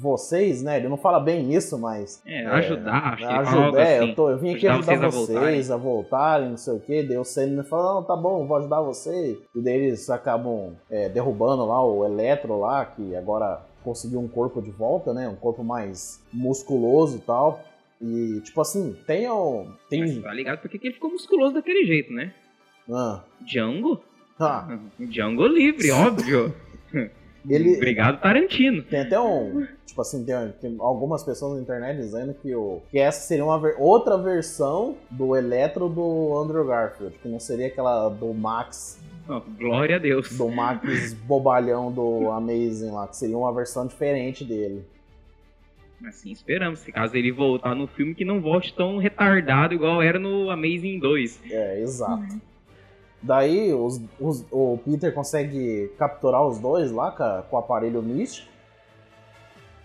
[0.00, 0.78] vocês, né?
[0.78, 2.20] Ele não fala bem isso, mas.
[2.26, 5.76] É, ajudar, é, ajuda, é, assim, eu, tô, eu vim aqui ajudar, ajudar vocês, a
[5.76, 5.76] voltarem.
[5.76, 7.02] a voltarem, não sei o quê.
[7.02, 9.38] Deu sendo me fala, não, tá bom, vou ajudar você.
[9.54, 14.60] E daí eles acabam é, derrubando lá o Eletro lá, que agora conseguiu um corpo
[14.60, 15.28] de volta, né?
[15.28, 17.60] Um corpo mais musculoso e tal.
[18.00, 19.66] E, tipo assim, tem o.
[19.88, 20.00] Tem...
[20.00, 22.32] Mas tá ligado porque que ele ficou musculoso daquele jeito, né?
[22.90, 23.22] Ah.
[23.40, 24.02] Django?
[24.38, 24.78] Ah.
[24.98, 26.54] Django livre, óbvio.
[27.48, 28.82] Ele, Obrigado, Tarantino.
[28.82, 29.66] Tem até um.
[29.86, 33.58] Tipo assim, tem, tem, algumas pessoas na internet dizendo que, o, que essa seria uma
[33.58, 39.00] ver, outra versão do Eletro do Andrew Garfield, que não seria aquela do Max.
[39.28, 40.36] Oh, glória a Deus.
[40.36, 44.84] Do Max bobalhão do Amazing lá, que seria uma versão diferente dele.
[46.06, 50.18] Assim esperamos, se caso ele voltar no filme, que não volte tão retardado igual era
[50.18, 51.40] no Amazing 2.
[51.50, 52.40] É, exato.
[53.20, 58.48] Daí os, os, o Peter consegue capturar os dois lá com, com o aparelho místico.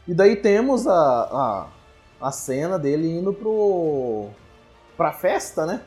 [0.07, 1.67] E daí temos a, a,
[2.27, 4.27] a cena dele indo pro,
[4.95, 5.81] pra festa, né?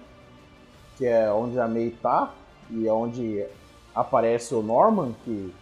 [0.96, 2.32] Que é onde a May tá
[2.70, 3.46] e é onde
[3.94, 5.54] aparece o Norman, que,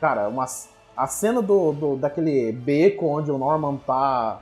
[0.00, 0.46] cara, uma,
[0.96, 4.40] a cena do, do, daquele beco onde o Norman tá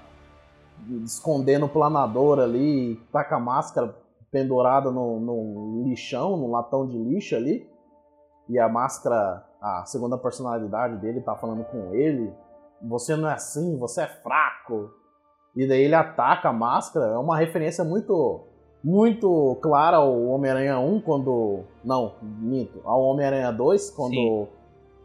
[1.05, 3.95] escondendo o planador ali, tá com a máscara
[4.31, 7.69] pendurada no, no lixão, no latão de lixo ali.
[8.49, 12.33] E a máscara, a segunda personalidade dele tá falando com ele.
[12.83, 14.91] Você não é assim, você é fraco.
[15.55, 17.07] E daí ele ataca a máscara.
[17.07, 18.47] É uma referência muito
[18.83, 21.65] muito clara ao Homem-Aranha 1 quando.
[21.85, 22.81] Não, minto.
[22.85, 24.49] Ao Homem-Aranha 2, quando Sim.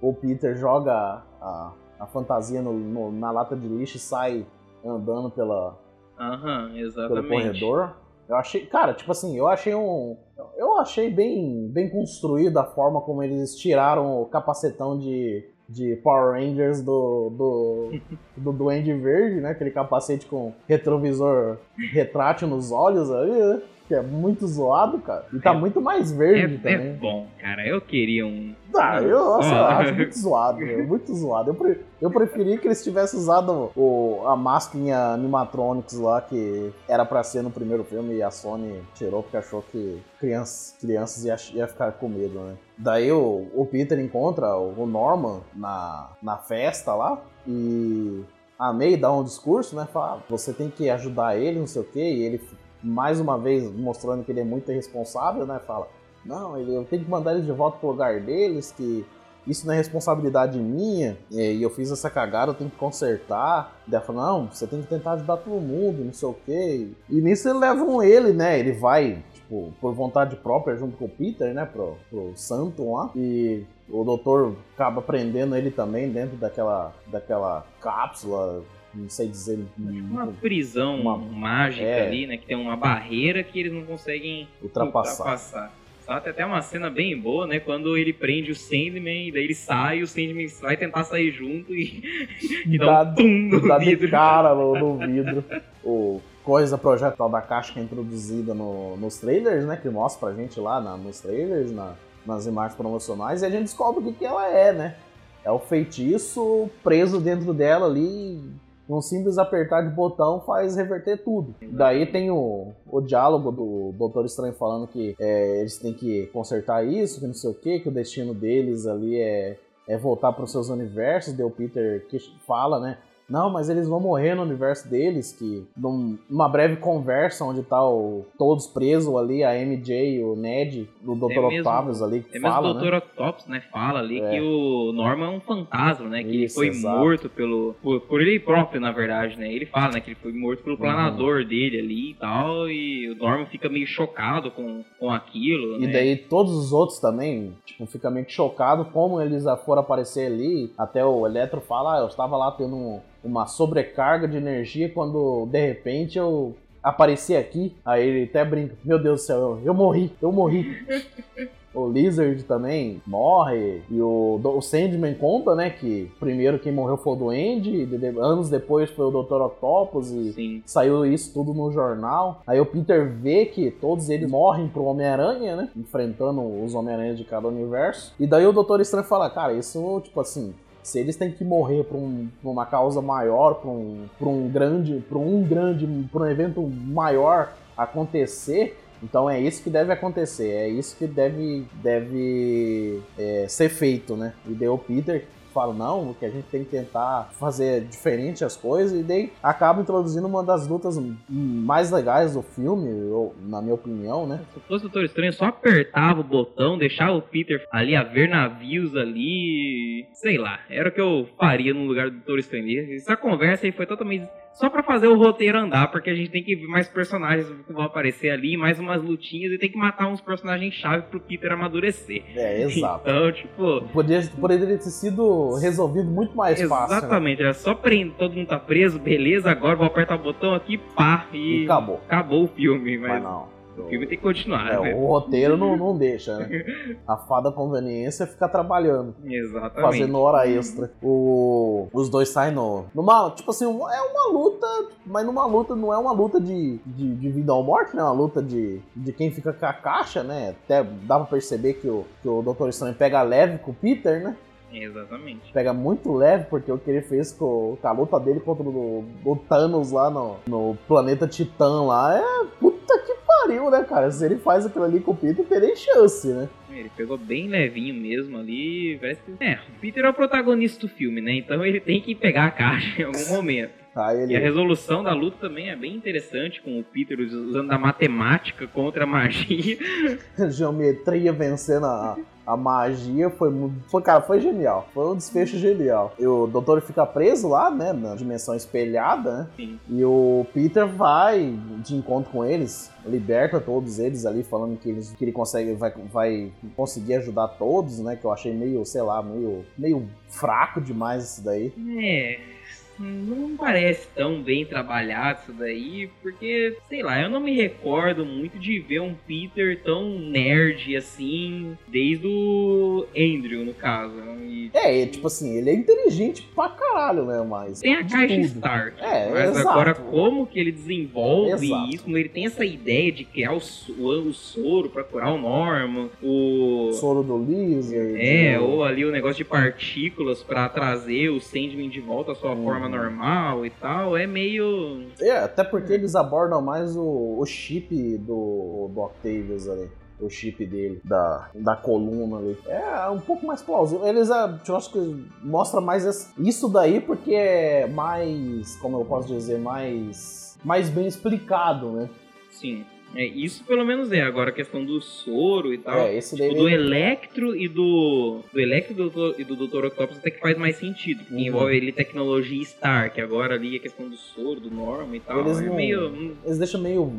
[0.01, 4.47] o Peter joga a, a fantasia no, no, na lata de lixo e sai
[4.83, 5.77] andando pela,
[6.19, 6.73] uhum,
[7.07, 7.95] pelo corredor.
[8.27, 10.17] Eu achei, cara, tipo assim, eu achei um.
[10.57, 16.33] Eu achei bem, bem construído a forma como eles tiraram o capacetão de, de Power
[16.33, 17.91] Rangers do, do,
[18.35, 19.51] do Duende Verde, né?
[19.51, 21.57] Aquele capacete com retrovisor
[21.93, 23.61] retrátil nos olhos aí, né?
[23.87, 25.25] Que é muito zoado, cara.
[25.31, 26.89] E tá é, muito mais verde é, também.
[26.89, 27.67] É bom, cara.
[27.67, 28.53] Eu queria um.
[28.75, 31.49] Ah, eu, nossa, eu acho muito zoado, meu, muito zoado.
[31.51, 37.05] Eu, pre, eu preferi que eles tivessem usado o, a masquinha animatronics lá, que era
[37.05, 41.59] pra ser no primeiro filme, e a Sony tirou porque achou que crianças, crianças ia,
[41.59, 42.55] ia ficar com medo, né?
[42.77, 48.23] Daí o, o Peter encontra o Norman na, na festa lá e
[48.57, 49.87] a May dá um discurso, né?
[49.91, 52.41] Fala, ah, você tem que ajudar ele, não sei o quê, e ele
[52.85, 55.59] mais uma vez mostrando que ele é muito irresponsável, né?
[55.65, 55.87] Fala,
[56.23, 59.05] não, eu tenho que mandar eles de volta pro lugar deles, que
[59.47, 63.75] isso não é responsabilidade minha, e eu fiz essa cagada, eu tenho que consertar.
[63.85, 66.87] Daí fala, não, você tem que tentar ajudar todo mundo, não sei o quê.
[67.09, 68.59] E nisso levam ele, né?
[68.59, 71.65] Ele vai, tipo, por vontade própria, junto com o Peter, né?
[71.65, 73.11] Pro, pro Santon lá.
[73.15, 78.63] E o doutor acaba prendendo ele também dentro daquela, daquela cápsula
[78.95, 79.60] não sei dizer.
[79.77, 82.38] Uma prisão uma, mágica é, ali, né?
[82.38, 85.23] Que tem uma barreira que eles não conseguem ultrapassar.
[85.23, 85.73] ultrapassar.
[86.05, 87.60] Só tem até uma cena bem boa, né?
[87.60, 91.73] Quando ele prende o Sandman, e daí ele sai, o Sandman vai tentar sair junto
[91.73, 92.03] e,
[92.67, 94.05] e dá, dá um pum no dá vidro.
[94.05, 95.43] de cara no, no vidro.
[95.84, 99.77] o coisa projetal da caixa que é introduzida no, nos trailers, né?
[99.81, 103.63] Que mostra pra gente lá na, nos trailers, na, nas imagens promocionais, e a gente
[103.63, 104.95] descobre o que, que ela é, né?
[105.43, 108.41] É o feitiço preso dentro dela ali,
[108.87, 111.55] um simples apertar de botão faz reverter tudo.
[111.71, 116.85] Daí tem o, o diálogo do Doutor Estranho falando que é, eles têm que consertar
[116.85, 120.43] isso, que não sei o que, que o destino deles ali é, é voltar para
[120.43, 121.33] os seus universos.
[121.33, 122.97] Deu Peter que fala, né?
[123.29, 128.25] Não, mas eles vão morrer no universo deles, que numa breve conversa onde tá o,
[128.38, 131.31] todos presos ali, a MJ, o Ned, o Dr.
[131.31, 132.91] É Octavius ali, que é fala, mesmo o Dr.
[132.91, 132.97] Né?
[132.97, 134.29] Octopus, né, fala ali é.
[134.29, 136.99] que o Norman é um fantasma, né, que Isso, ele foi exato.
[136.99, 140.31] morto pelo, por, por, ele próprio, na verdade, né, ele fala, né, que ele foi
[140.31, 140.81] morto pelo uhum.
[140.81, 141.47] planador uhum.
[141.47, 145.93] dele ali e tal, e o Norman fica meio chocado com, com aquilo, E né?
[145.93, 151.03] daí todos os outros também, tipo, fica meio chocado como eles foram aparecer ali, até
[151.03, 155.65] o Eletro fala, ah, eu estava lá tendo um uma sobrecarga de energia quando de
[155.65, 157.75] repente eu apareci aqui.
[157.83, 160.65] Aí ele até brinca: Meu Deus do céu, eu, eu morri, eu morri.
[161.75, 163.81] O Lizard também morre.
[163.91, 165.69] E o, o Sandman conta, né?
[165.69, 167.85] Que primeiro quem morreu foi o Duende.
[167.85, 169.41] De, de, anos depois foi o Dr.
[169.41, 170.09] Octopus.
[170.09, 170.63] E Sim.
[170.65, 172.41] saiu isso tudo no jornal.
[172.47, 175.69] Aí o Peter vê que todos eles morrem pro Homem-Aranha, né?
[175.75, 178.13] Enfrentando os Homem-Aranha de cada universo.
[178.17, 180.53] E daí o Doutor Estranho fala: Cara, isso, tipo assim
[180.85, 185.17] se eles têm que morrer por, um, uma causa maior, por um, um grande, por
[185.17, 190.95] um grande, por um evento maior acontecer, Então é isso que deve acontecer, é isso
[190.95, 194.33] que deve, deve é, ser feito, né?
[194.47, 198.99] E o Peter fala, não, que a gente tem que tentar fazer diferente as coisas,
[198.99, 204.27] e daí acaba introduzindo uma das lutas mais legais do filme, eu, na minha opinião,
[204.27, 204.41] né?
[204.53, 208.27] Se fosse o Doutor Estranho, só apertava o botão, deixava o Peter ali a ver
[208.27, 212.93] navios ali, sei lá, era o que eu faria no lugar do Doutor Estranho.
[212.93, 216.41] Essa conversa aí foi totalmente só para fazer o roteiro andar, porque a gente tem
[216.41, 220.07] que ver mais personagens que vão aparecer ali, mais umas lutinhas e tem que matar
[220.07, 222.23] uns personagens-chave pro Peter amadurecer.
[222.35, 223.01] É, exato.
[223.03, 223.81] Então, tipo.
[223.93, 226.95] Poderia, poderia ter sido resolvido muito mais exatamente, fácil.
[226.95, 226.97] Né?
[226.97, 227.43] Exatamente, né?
[227.43, 231.27] era só prender, todo mundo tá preso, beleza, agora vou apertar o botão aqui, pá,
[231.33, 231.61] e.
[231.61, 232.01] e acabou.
[232.07, 233.11] Acabou o filme, mas.
[233.11, 233.54] mas não.
[233.77, 234.95] O filme tem que continuar, é, né?
[234.95, 236.97] O roteiro não, não deixa, né?
[237.07, 239.15] A fada conveniência fica trabalhando.
[239.25, 239.81] Exatamente.
[239.81, 240.91] Fazendo hora extra.
[241.01, 243.31] O, os dois saem no, numa.
[243.31, 244.67] Tipo assim, é uma luta,
[245.05, 248.01] mas numa luta não é uma luta de, de, de vida ou morte, né?
[248.01, 250.55] É uma luta de, de quem fica com a caixa, né?
[250.65, 254.23] Até dá pra perceber que o, que o Doutor Estranho pega leve com o Peter,
[254.23, 254.35] né?
[254.71, 255.51] Exatamente.
[255.53, 259.05] Pega muito leve, porque o que ele fez com, com a luta dele contra o,
[259.23, 264.11] o Thanos lá no, no planeta Titã lá é puta que pariu, né, cara?
[264.11, 266.49] Se ele faz aquilo ali com o Peter, teria chance, né?
[266.69, 268.97] Ele pegou bem levinho mesmo ali.
[268.99, 269.43] Parece que...
[269.43, 271.33] É, o Peter é o protagonista do filme, né?
[271.33, 273.84] Então ele tem que pegar a caixa em algum momento.
[274.13, 274.34] Ele...
[274.34, 278.67] E a resolução da luta também é bem interessante, com o Peter usando a matemática
[278.67, 279.77] contra a magia.
[280.51, 283.49] Geometria vencendo a, a magia foi,
[283.88, 284.89] foi, cara, foi genial.
[284.93, 286.13] Foi um desfecho genial.
[286.19, 289.47] E o doutor fica preso lá, né, na dimensão espelhada, né?
[289.55, 289.79] Sim.
[289.89, 295.12] E o Peter vai de encontro com eles, liberta todos eles ali, falando que, eles,
[295.12, 298.17] que ele consegue, vai, vai conseguir ajudar todos, né?
[298.17, 301.71] Que eu achei meio, sei lá, meio, meio fraco demais isso daí.
[301.97, 302.55] É
[302.99, 308.58] não parece tão bem trabalhado isso daí, porque, sei lá, eu não me recordo muito
[308.58, 314.15] de ver um Peter tão nerd assim, desde o Andrew, no caso.
[314.41, 317.79] E, é, tipo assim, ele é inteligente pra caralho, né, mas...
[317.79, 318.45] Tem a caixa tudo.
[318.45, 319.69] Stark, é, mas exato.
[319.69, 321.89] agora como que ele desenvolve exato.
[321.93, 323.62] isso, ele tem essa ideia de criar o,
[323.97, 326.91] o, o soro pra curar o Norman, o...
[326.93, 328.15] Soro do Lizard.
[328.19, 332.51] É, ou ali o negócio de partículas pra trazer o Sandman de volta à sua
[332.51, 332.63] hum.
[332.63, 335.07] forma normal e tal, é meio.
[335.19, 340.65] É, até porque eles abordam mais o, o chip do, do Octavius ali o chip
[340.65, 342.57] dele, da, da coluna ali.
[342.67, 344.07] É um pouco mais plausível.
[344.07, 349.27] Eles, é, eu acho que mostra mais isso daí porque é mais, como eu posso
[349.27, 352.09] dizer, mais, mais bem explicado, né?
[352.49, 352.85] Sim.
[353.15, 354.21] É, isso pelo menos é.
[354.21, 355.99] Agora a questão do soro e tal.
[355.99, 358.41] É, esse tipo, daí do Electro e do.
[358.51, 359.86] Do Electro e do, e do Dr.
[359.86, 361.19] Octopus até que faz mais sentido.
[361.19, 361.47] Porque uhum.
[361.47, 363.19] envolve ele tecnologia Stark.
[363.21, 365.39] Agora ali a questão do soro, do Norma e tal.
[365.39, 366.38] Eles, é não, meio...
[366.43, 367.12] eles deixam meio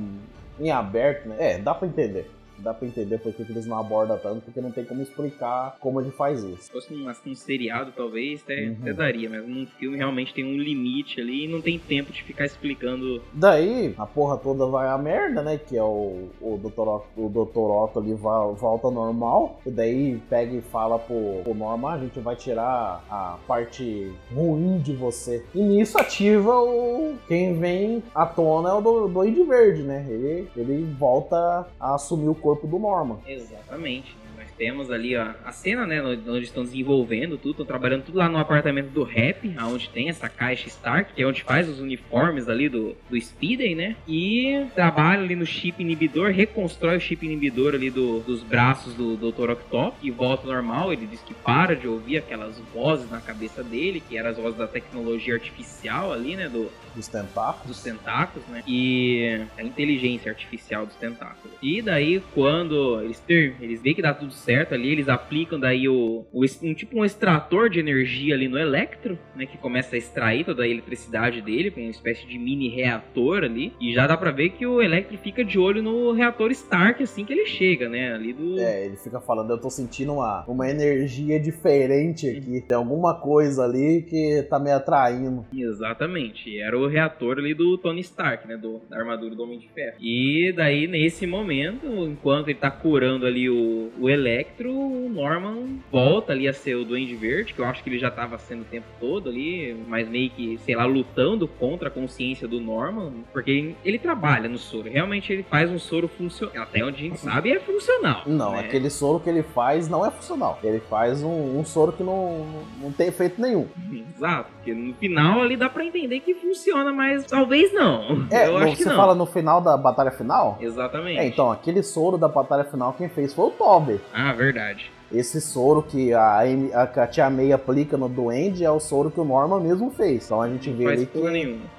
[0.60, 1.36] em aberto, né?
[1.38, 4.70] É, dá pra entender dá pra entender porque que eles não abordam tanto, porque não
[4.70, 6.62] tem como explicar como ele faz isso.
[6.62, 8.76] Se fosse um, assim, um seriado, talvez, até, uhum.
[8.80, 12.22] até, daria, mas num filme realmente tem um limite ali e não tem tempo de
[12.22, 13.22] ficar explicando.
[13.32, 15.58] Daí, a porra toda vai a merda, né?
[15.58, 16.86] Que é o, o Dr.
[17.16, 17.58] O Dr.
[17.58, 22.36] Otto ali volta normal, e daí pega e fala pro, pro Norman, a gente vai
[22.36, 25.44] tirar a parte ruim de você.
[25.54, 27.14] E nisso ativa o.
[27.28, 30.04] Quem vem à tona é o do, do Verde, né?
[30.08, 33.18] Ele, ele volta a assumir o corpo do Norman.
[33.26, 34.16] Exatamente
[34.56, 38.38] temos ali ó, a cena, né, onde estão desenvolvendo tudo, estão trabalhando tudo lá no
[38.38, 42.68] apartamento do Rap, aonde tem essa caixa Stark, que é onde faz os uniformes ali
[42.68, 43.96] do, do Speeden, né?
[44.08, 49.16] E trabalha ali no chip inibidor, reconstrói o chip inibidor ali do, dos braços do
[49.16, 49.50] Dr.
[49.50, 50.92] Octopus e volta ao normal.
[50.92, 54.58] Ele diz que para de ouvir aquelas vozes na cabeça dele, que eram as vozes
[54.58, 57.66] da tecnologia artificial ali, né, do, dos tentáculos.
[57.66, 58.62] Dos tentáculos, né?
[58.66, 61.56] E a inteligência artificial dos tentáculos.
[61.62, 65.88] E daí, quando eles, ter, eles veem que dá tudo certo ali, eles aplicam daí
[65.88, 69.98] o, o um tipo um extrator de energia ali no Electro, né, que começa a
[69.98, 74.16] extrair toda a eletricidade dele com uma espécie de mini reator ali, e já dá
[74.16, 77.88] para ver que o Electro fica de olho no reator Stark assim que ele chega,
[77.88, 82.60] né, ali do É, ele fica falando, eu tô sentindo uma, uma energia diferente aqui,
[82.60, 85.44] tem alguma coisa ali que tá me atraindo.
[85.52, 89.68] Exatamente, era o reator ali do Tony Stark, né, do, da armadura do Homem de
[89.68, 89.96] Ferro.
[90.00, 95.78] E daí nesse momento, enquanto ele tá curando ali o, o Electro Electro, o Norman
[95.90, 98.62] volta ali a ser o Duende Verde, que eu acho que ele já tava sendo
[98.62, 103.12] o tempo todo ali, mas meio que, sei lá, lutando contra a consciência do Norman,
[103.32, 104.90] porque ele, ele trabalha no soro.
[104.90, 106.62] Realmente ele faz um soro funcional.
[106.62, 108.22] Até onde a gente sabe é funcional.
[108.26, 108.60] Não, né?
[108.60, 110.58] aquele soro que ele faz não é funcional.
[110.62, 112.46] Ele faz um, um soro que não,
[112.80, 113.66] não tem efeito nenhum.
[113.90, 118.26] Exato, porque no final ali dá pra entender que funciona, mas talvez não.
[118.30, 118.96] É, eu acho que você não.
[118.96, 120.58] fala no final da batalha final?
[120.60, 121.18] Exatamente.
[121.18, 124.00] É, então, aquele soro da batalha final quem fez foi o Toby.
[124.12, 124.90] Ah, verdade.
[125.12, 126.40] Esse soro que a,
[126.74, 130.24] a, Tia May aplica no Duende é o soro que o Norman mesmo fez.
[130.24, 131.20] Então a gente vê ali que,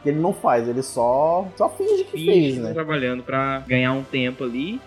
[0.03, 2.73] que ele não faz, ele só, só finge que Finge fez, estão né?
[2.73, 4.79] trabalhando pra ganhar um tempo ali.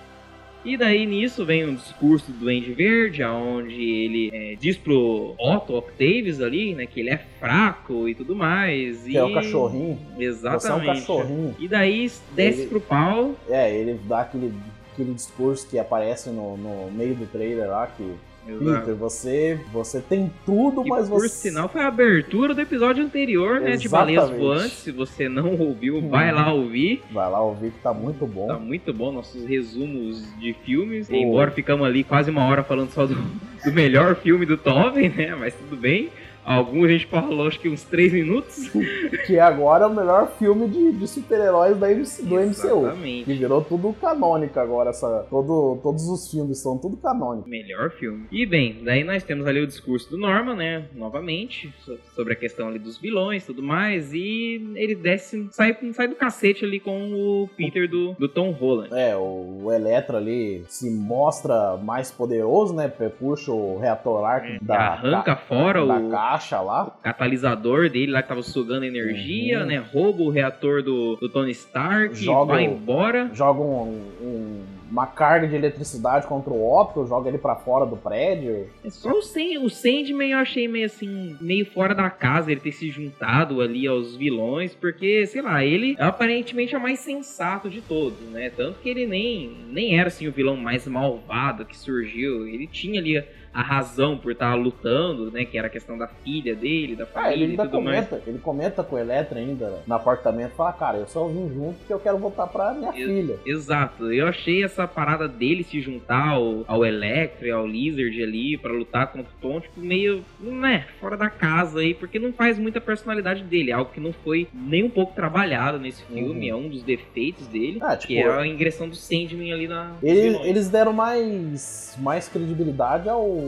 [0.64, 5.74] E daí nisso vem um discurso do Duende Verde, onde ele é, diz pro Otto
[5.74, 9.04] Octavius ali, né, que ele é fraco e tudo mais.
[9.04, 9.16] Que e...
[9.16, 9.98] é o cachorrinho.
[10.18, 10.62] Exatamente.
[10.62, 11.56] Você é um cachorrinho.
[11.58, 13.34] E daí desce Ele- pro pau.
[13.48, 14.52] É, ele dá aquele,
[15.00, 18.14] aquele discurso que aparece no, no meio do trailer lá, que
[18.48, 18.80] Exato.
[18.80, 21.28] Peter, você, você tem tudo, Que, mas por você.
[21.28, 23.76] sinal, foi a abertura do episódio anterior, né?
[23.76, 24.44] De Baleias Exatamente.
[24.44, 24.72] Voantes.
[24.78, 27.02] Se você não ouviu, vai lá ouvir.
[27.12, 28.46] Vai lá ouvir que tá muito bom.
[28.46, 31.10] Tá muito bom nossos resumos de filmes.
[31.10, 35.34] Embora ficamos ali quase uma hora falando só do, do melhor filme do Tobin, né?
[35.34, 36.08] Mas tudo bem.
[36.44, 38.70] Alguns a gente falou acho que uns 3 minutos.
[39.26, 42.40] Que agora é o melhor filme de, de super-heróis da MC do MCU.
[42.40, 43.32] Que Exatamente.
[43.34, 44.90] virou tudo canônico agora.
[44.90, 47.48] Essa, todo, todos os filmes são tudo canônico.
[47.48, 48.26] Melhor filme.
[48.32, 50.84] E bem, daí nós temos ali o discurso do Norman, né?
[50.94, 54.12] Novamente, so- sobre a questão ali dos vilões e tudo mais.
[54.12, 58.90] E ele desce, sai, sai do cacete ali com o Peter do, do Tom Holland.
[58.92, 62.88] É, o, o Electro ali se mostra mais poderoso, né?
[62.88, 66.96] Puxa o reator lá É, da, arranca da, fora da o caixa lá.
[67.02, 69.66] catalisador dele lá que tava sugando energia, Uhum.
[69.66, 69.78] né?
[69.92, 73.30] Rouba o reator do, do Tony Stark, Joga vai embora.
[73.34, 77.96] Joga um- um- uma carga de eletricidade contra o Otto, joga ele pra fora do
[77.96, 78.66] prédio.
[78.84, 82.60] É só o, Sand, o Sandman eu achei meio assim, meio fora da casa ele
[82.60, 87.70] ter se juntado ali aos vilões, porque, sei lá, ele aparentemente é o mais sensato
[87.70, 88.50] de todos, né?
[88.50, 92.48] Tanto que ele nem, nem era assim o vilão mais malvado que surgiu.
[92.48, 93.22] Ele tinha ali
[93.52, 95.44] a razão por estar lutando, né?
[95.44, 98.06] Que era a questão da filha dele, da Ah, família ele e ainda tudo mais.
[98.08, 101.78] comenta, ele comenta com o Electra ainda no apartamento, fala, cara, eu só vim junto
[101.78, 103.36] porque eu quero voltar pra minha filha.
[103.44, 108.56] Exato, eu achei essa parada dele se juntar ao, ao Electro e ao Lizard ali
[108.56, 112.58] pra lutar contra o Tom, tipo, meio, né, fora da casa aí, porque não faz
[112.58, 116.58] muita personalidade dele, é algo que não foi nem um pouco trabalhado nesse filme, Uhum.
[116.58, 119.92] é um dos defeitos dele, Ah, tipo, que é a ingressão do Sandman ali na.
[120.02, 123.39] Ele- eles deram mais, mais credibilidade ao,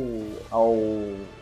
[0.51, 0.77] ao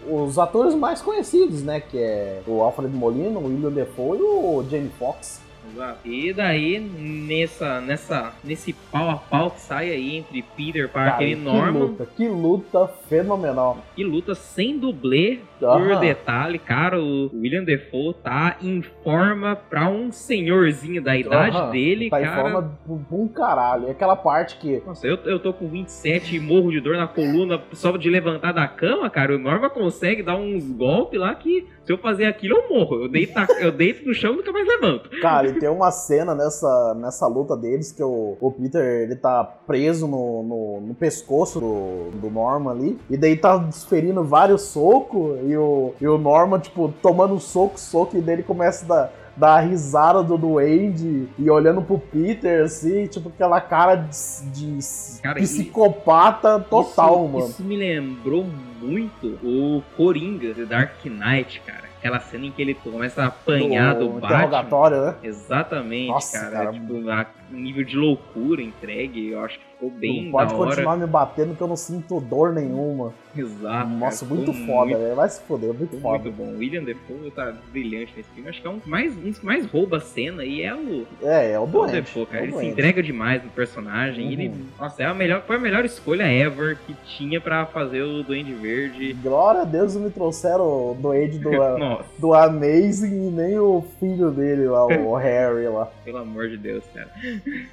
[0.09, 1.81] os atores mais conhecidos, né?
[1.81, 5.41] Que é o Alfred Molina, o William Defoe e o Jamie Foxx.
[5.73, 5.99] Exato.
[6.05, 11.25] E daí, nessa, nessa, nesse pau a pau que sai aí entre Peter Parker Cara,
[11.25, 13.79] e que Norman, luta, que luta fenomenal.
[13.95, 20.11] que luta sem dublê, por detalhe, cara, o William Defoe tá em forma pra um
[20.11, 22.31] senhorzinho da idade dele, tá cara.
[22.31, 23.89] em forma pra um caralho.
[23.89, 27.07] É aquela parte que Nossa, eu, eu tô com 27 e morro de dor na
[27.07, 29.35] coluna só de levantar da cama, cara.
[29.35, 33.03] O Norma consegue dar uns golpes lá que se eu fazer aquilo eu morro.
[33.03, 35.11] Eu deito, eu deito no chão e nunca mais levanto.
[35.21, 39.43] Cara, e tem uma cena nessa, nessa luta deles que o, o Peter ele tá
[39.43, 42.99] preso no, no, no pescoço do, do Norman ali.
[43.11, 45.39] E daí tá desferindo vários socos.
[45.45, 48.17] E o, e o Norman, tipo, tomando soco, soco.
[48.17, 52.63] E daí ele começa a dar, dar a risada do Duende e olhando pro Peter,
[52.63, 57.47] assim, tipo, aquela cara de, de Cara, psicopata total, isso, mano.
[57.47, 58.47] Isso me lembrou
[58.81, 61.91] muito o Coringa, The Dark Knight, cara.
[61.99, 64.27] Aquela cena em que ele começa a apanhar do, No Batman.
[64.39, 65.15] interrogatório, né?
[65.23, 66.51] Exatamente, Nossa, cara.
[66.51, 66.73] cara.
[66.73, 70.69] Tipo, a nível de loucura entregue, eu acho que ficou bem Não pode da hora.
[70.71, 73.13] continuar me batendo que eu não sinto dor nenhuma.
[73.37, 73.89] Exato.
[73.91, 75.15] Nossa, cara, muito foda, muito.
[75.17, 76.19] Vai se foder, muito foda.
[76.25, 76.45] muito bom.
[76.55, 78.49] O William Defoe tá brilhante nesse filme.
[78.51, 81.59] Acho que é um, mais, um mais rouba a cena e é o, É, é
[81.59, 81.93] o o doente.
[81.93, 82.39] Defoe, cara.
[82.39, 82.73] é o Ele se doente.
[82.73, 84.25] entrega demais no personagem.
[84.27, 84.33] Uhum.
[84.33, 88.23] Ele, nossa, é a melhor, foi a melhor escolha ever que tinha pra fazer o
[88.23, 89.13] Duende Verde.
[89.23, 91.51] Glória a Deus me trouxeram o Duende do,
[92.19, 95.87] do Amazing e nem o filho dele lá, o Harry lá.
[96.05, 97.09] pelo amor de Deus, cara.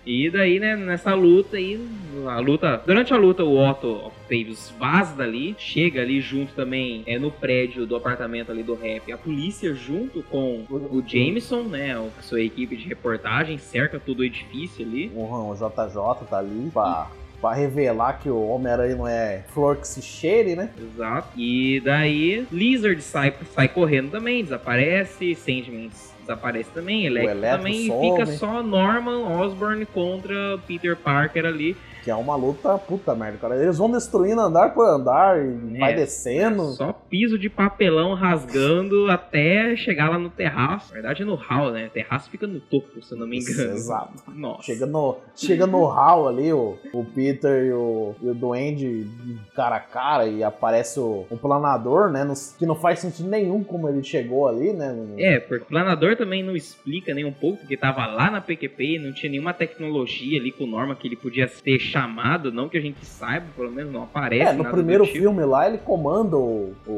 [0.05, 1.80] E daí, né, nessa luta aí,
[2.28, 2.82] a luta.
[2.86, 7.85] Durante a luta, o Otto Octavius vaza dali, chega ali junto também, é no prédio
[7.85, 9.11] do apartamento ali do rap.
[9.11, 14.23] A polícia, junto com o Jameson, né, a sua equipe de reportagem, cerca todo o
[14.23, 15.11] edifício ali.
[15.13, 19.87] O, o JJ tá ali pra, pra revelar que o Homem-Aranha não é flor que
[19.87, 20.71] se cheire, né?
[20.77, 21.29] Exato.
[21.37, 25.89] E daí, Lizard sai, sai correndo também, desaparece, Sandman
[26.27, 28.11] desaparece também, Electro, Electro também e some.
[28.11, 31.75] fica só Norman Osborn contra Peter Parker ali.
[32.08, 33.62] Que é uma luta puta merda, cara.
[33.62, 36.64] Eles vão destruindo andar por andar e É, vai descendo.
[36.68, 40.88] Só piso de papelão rasgando até chegar lá no terraço.
[40.88, 41.88] Na verdade é no hall, né?
[41.88, 43.74] O terraço fica no topo, se eu não me engano.
[43.74, 44.14] Exato.
[44.34, 44.64] Nossa.
[44.64, 49.05] Chega no, chega no hall ali, o, o Peter e o, e o Duende
[49.53, 52.24] cara a cara e aparece o, o planador, né?
[52.24, 54.95] nos- que não faz sentido nenhum como ele chegou ali, né?
[55.18, 58.95] É, porque o planador também não explica nem um pouco, porque tava lá na PQP
[58.95, 62.77] e não tinha nenhuma tecnologia ali com Norma que ele podia ter chamado, não que
[62.77, 64.51] a gente saiba, pelo menos não aparece.
[64.51, 65.17] É, no primeiro tipo.
[65.17, 66.91] filme lá ele comanda o, o,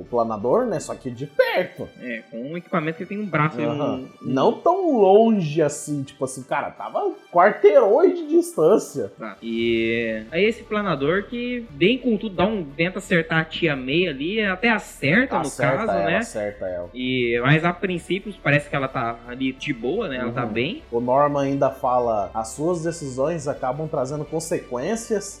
[0.00, 0.80] o planador, né?
[0.80, 1.88] Só que de perto.
[2.00, 6.02] É, com um equipamento que tem um braço e um- um, Não tão longe assim,
[6.02, 9.12] tipo assim, cara, tava quarteirões de distância.
[9.18, 9.36] Tá.
[9.42, 14.08] E aí esse planador que bem com tudo dá um tenta acertar a tia May
[14.08, 16.16] ali, até acerta, no acerta caso, ela, né?
[16.18, 16.90] acerta ela.
[16.94, 20.16] E mas a princípio parece que ela tá ali de boa, né?
[20.16, 20.52] Ela tá Uhum.
[20.52, 20.82] bem.
[20.90, 24.37] O Norman ainda fala: as suas decisões acabam trazendo consequências.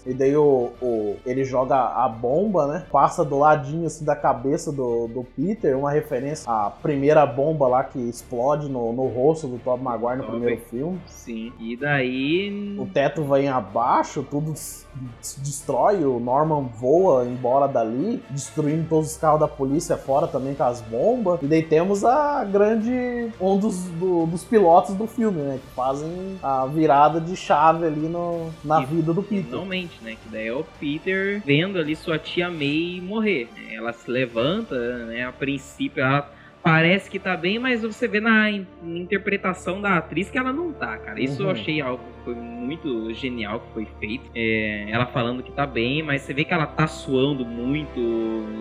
[0.06, 2.86] E daí o, o- ele joga a bomba, né?
[2.90, 7.84] Passa do ladinho assim da cabeça do, do Peter, uma referência à primeira bomba lá
[7.84, 11.00] que explode no, no rosto do Tobey Maguire no primeiro filme.
[11.06, 11.52] Sim.
[11.58, 14.86] E daí O teto vem abaixo, tudo se
[15.20, 20.56] se destrói, o Norman voa embora dali, destruindo todos os carros da polícia fora também
[20.56, 21.40] com as bombas.
[21.40, 23.30] E daí temos a grande.
[23.40, 25.60] um dos, do- dos pilotos do filme, né?
[25.64, 29.44] Que fazem a virada de chave ali no, na E- vida do Peter.
[29.44, 30.16] Finalmente, né?
[30.22, 33.48] Que daí é o Peter vendo ali sua tia May morrer.
[33.54, 33.74] né?
[33.74, 35.24] Ela se levanta, né?
[35.24, 36.30] A princípio ela
[36.62, 40.72] parece que tá bem, mas você vê na in- interpretação da atriz que ela não
[40.72, 41.20] tá, cara.
[41.20, 41.52] Isso eu Uhum.
[41.52, 44.30] achei algo foi muito genial que foi feito.
[44.34, 47.98] É, ela falando que tá bem, mas você vê que ela tá suando muito.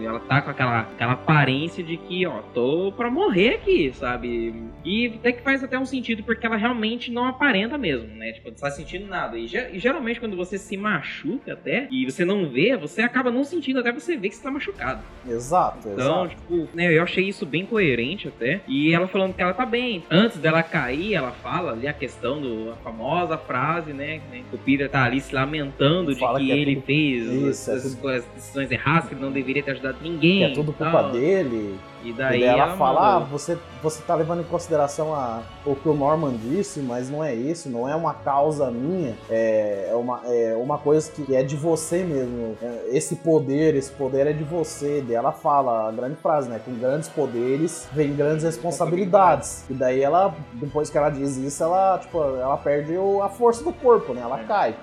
[0.01, 4.53] Ela tá com aquela, aquela aparência de que, ó, tô pra morrer aqui, sabe?
[4.85, 8.31] E até que faz até um sentido, porque ela realmente não aparenta mesmo, né?
[8.31, 9.37] Tipo, não tá sentindo nada.
[9.37, 13.43] E, e geralmente quando você se machuca até, e você não vê, você acaba não
[13.43, 15.01] sentindo até você ver que você tá machucado.
[15.27, 16.29] Exato, Então, exato.
[16.29, 18.61] tipo, né, eu achei isso bem coerente até.
[18.65, 20.03] E ela falando que ela tá bem.
[20.09, 23.56] Antes dela cair, ela fala ali a questão do a famosa frase,
[23.93, 24.21] né?
[24.31, 26.85] né, que O Peter tá ali se lamentando de Fala que, que é ele tudo-
[26.85, 30.09] fez Isso, é as, tudo- as decisões erradas, que ele não deveria ter ajudado Que
[30.09, 30.43] ninguém.
[30.43, 31.11] é tudo culpa tal.
[31.11, 31.75] dele.
[32.07, 35.75] E E daí daí ela, fala, ah, você, você tá levando em consideração a, o
[35.75, 39.95] que o Norman disse, mas não é isso, não é uma causa minha, é, é
[39.95, 42.55] uma, é uma coisa que é de você mesmo.
[42.61, 45.03] É, Esse poder, esse poder é de você.
[45.05, 46.61] Daí ela fala a grande frase, né?
[46.63, 49.65] Com grandes poderes vem grandes responsabilidades.
[49.69, 53.63] E daí ela, depois que ela diz isso, ela, tipo, ela perde o- a força
[53.63, 54.21] do corpo, né?
[54.21, 54.43] Ela É.
[54.45, 54.75] cai.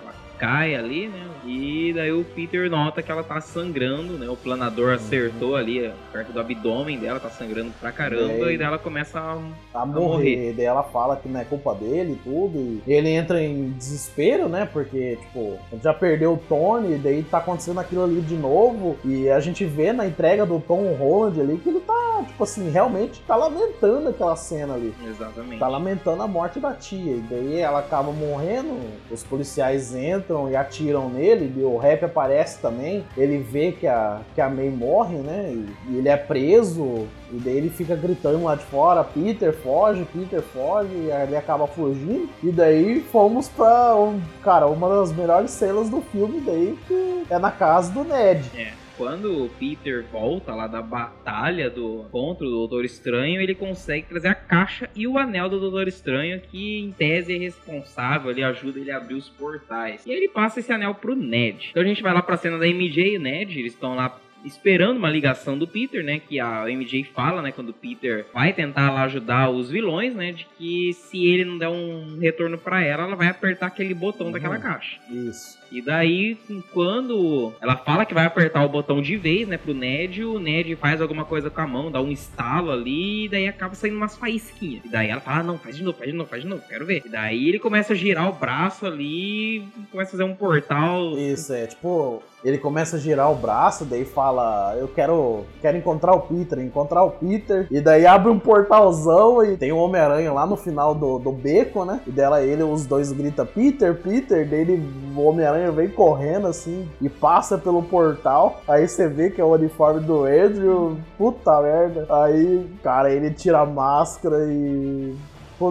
[0.45, 1.26] Cai ali, né?
[1.47, 4.28] E daí o Peter nota que ela tá sangrando, né?
[4.28, 4.95] O planador Uhum.
[4.95, 8.55] acertou ali perto do abdômen dela, tá sangrando pra caramba, É.
[8.55, 9.38] e daí ela começa a.
[9.82, 10.01] a morrer.
[10.36, 10.53] morrer.
[10.57, 12.82] Daí ela fala que não é culpa dele e tudo.
[12.86, 14.68] E ele entra em desespero, né?
[14.70, 18.97] Porque, tipo, já perdeu o Tony, e daí tá acontecendo aquilo ali de novo.
[19.05, 22.70] E a gente vê na entrega do Tom Holland ali que ele tá, tipo assim,
[22.70, 24.95] realmente tá lamentando aquela cena ali.
[25.07, 25.59] Exatamente.
[25.59, 27.14] Tá lamentando a morte da tia.
[27.16, 28.78] E daí ela acaba morrendo,
[29.11, 33.05] os policiais entram e atiram nele, e o rap aparece também.
[33.16, 35.53] Ele vê que a, que a May morre, né?
[35.53, 37.07] E, e ele é preso.
[37.32, 40.91] E daí ele fica gritando lá de fora: Peter foge, Peter foge.
[40.95, 42.28] E ele acaba fugindo.
[42.43, 46.41] E daí fomos pra, um, cara, uma das melhores cenas do filme.
[46.41, 48.51] Daí que é na casa do Ned.
[48.57, 48.84] É.
[48.97, 54.28] Quando o Peter volta lá da batalha do contra o Doutor Estranho, ele consegue trazer
[54.28, 58.78] a caixa e o anel do Doutor Estranho, que em tese é responsável, ele ajuda
[58.78, 60.07] ele a abrir os portais.
[60.07, 61.68] E aí ele passa esse anel pro Ned.
[61.70, 64.16] Então a gente vai lá pra cena da MJ e o Ned, eles estão lá
[64.45, 66.20] esperando uma ligação do Peter, né?
[66.20, 67.51] Que a MJ fala, né?
[67.51, 70.32] Quando o Peter vai tentar lá ajudar os vilões, né?
[70.32, 74.26] De que se ele não der um retorno pra ela, ela vai apertar aquele botão
[74.26, 74.32] Uhum.
[74.32, 75.01] daquela caixa.
[75.11, 75.59] Isso.
[75.70, 76.36] E daí,
[76.72, 80.76] quando ela fala que vai apertar o botão de vez, né, pro Ned, o Ned
[80.76, 84.16] faz alguma coisa com a mão, dá um estalo ali, e daí acaba saindo umas
[84.16, 84.84] faísquinhas.
[84.84, 86.62] E daí ela fala, ah, não, faz de novo, faz de novo, faz de novo,
[86.68, 87.02] quero ver.
[87.04, 91.18] E daí ele começa a girar o braço ali, começa a fazer um portal.
[91.18, 96.12] Isso, é tipo, ele começa a girar o braço, daí fala, eu quero, quero encontrar
[96.12, 100.46] o Peter, encontrar o Peter, e daí abre um portalzão e tem o Homem-Aranha lá
[100.46, 102.00] no final do, do beco, né?
[102.06, 104.82] E dela ele, os dois gritam Peter, Peter, daí ele,
[105.16, 109.52] o Homem-Aranha vem correndo assim e passa pelo portal, aí você vê que é o
[109.52, 112.06] uniforme do Andrew, puta merda.
[112.24, 115.14] Aí, cara, ele tira a máscara e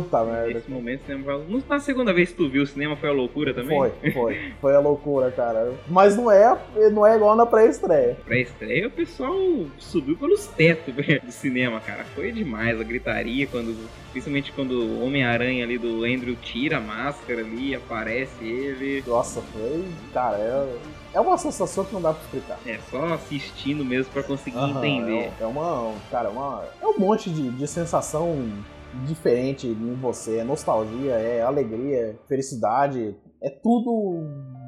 [0.02, 0.54] Puta merda.
[0.54, 1.64] Nesse momento o cinema foi...
[1.70, 3.78] Na segunda vez que tu viu o cinema foi a loucura também?
[3.78, 4.54] Foi, foi.
[4.60, 5.74] Foi a loucura, cara.
[5.88, 6.58] Mas não é,
[6.92, 8.18] não é igual na pré-estreia.
[8.26, 9.36] Pré-estreia o pessoal
[9.78, 12.04] subiu pelos tetos do cinema, cara.
[12.16, 13.76] Foi demais a gritaria quando.
[14.12, 19.04] Principalmente quando o Homem-Aranha ali do Andrew tira a máscara ali, aparece ele.
[19.08, 19.84] Nossa, foi.
[20.14, 20.78] Cara, é.
[21.14, 22.60] É uma sensação que não dá pra explicar.
[22.66, 25.32] É, só assistindo mesmo para conseguir entender.
[25.40, 25.94] É, é, uma.
[26.10, 28.52] Cara, uma, é um monte de, de sensação
[29.06, 30.38] diferente em você.
[30.38, 33.16] É nostalgia, é alegria, felicidade.
[33.42, 34.24] É tudo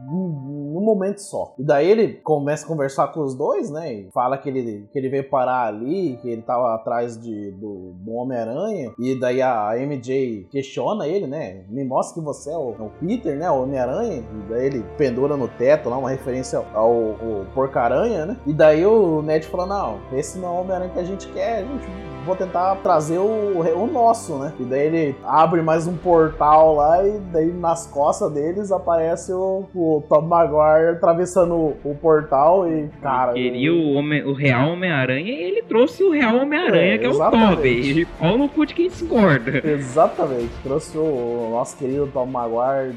[0.06, 1.53] num momento só.
[1.58, 3.93] E daí ele começa a conversar com os dois, né?
[3.93, 7.93] E fala que ele, que ele veio parar ali, que ele tava atrás de, do,
[7.93, 8.93] do Homem-Aranha.
[8.99, 11.64] E daí a MJ questiona ele, né?
[11.70, 13.49] Me mostra que você é o, é o Peter, né?
[13.49, 14.18] O Homem-Aranha.
[14.18, 18.38] E daí ele pendura no teto lá, uma referência ao, ao Porca-Aranha, né?
[18.45, 21.60] E daí o Ned fala: Não, esse não é o Homem-Aranha que a gente quer,
[21.60, 24.51] a gente vou tentar trazer o, o nosso, né?
[24.60, 29.66] E daí ele abre mais um portal lá e daí nas costas deles aparece o,
[29.74, 33.38] o Tom Maguire atravessando o, o portal e, cara...
[33.38, 37.06] Ele queria o, homem, o real Homem-Aranha e ele trouxe o real Homem-Aranha, é, que
[37.06, 38.02] é o Tobey.
[38.02, 39.62] E pau no cu de quem discorda.
[39.68, 40.52] Exatamente.
[40.64, 42.96] Trouxe o nosso querido Tom Maguire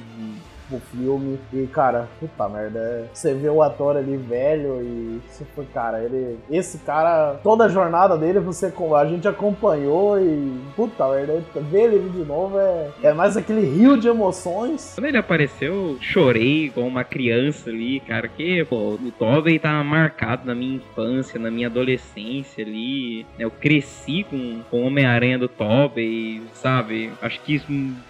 [0.70, 1.38] o filme.
[1.52, 2.78] E, cara, puta merda.
[2.78, 5.20] É, você vê o ator ali velho e.
[5.54, 6.38] Foi, cara, ele.
[6.50, 10.58] Esse cara, toda a jornada dele, você a gente acompanhou e.
[10.76, 14.92] Puta merda, ver ele de novo é, é mais aquele rio de emoções.
[14.94, 18.28] Quando ele apareceu, chorei com uma criança ali, cara.
[18.28, 23.26] Que, pô, o Tobey tá marcado na minha infância, na minha adolescência ali.
[23.38, 27.10] Eu cresci com, com Homem-Aranha do Tobey, sabe?
[27.20, 27.60] Acho que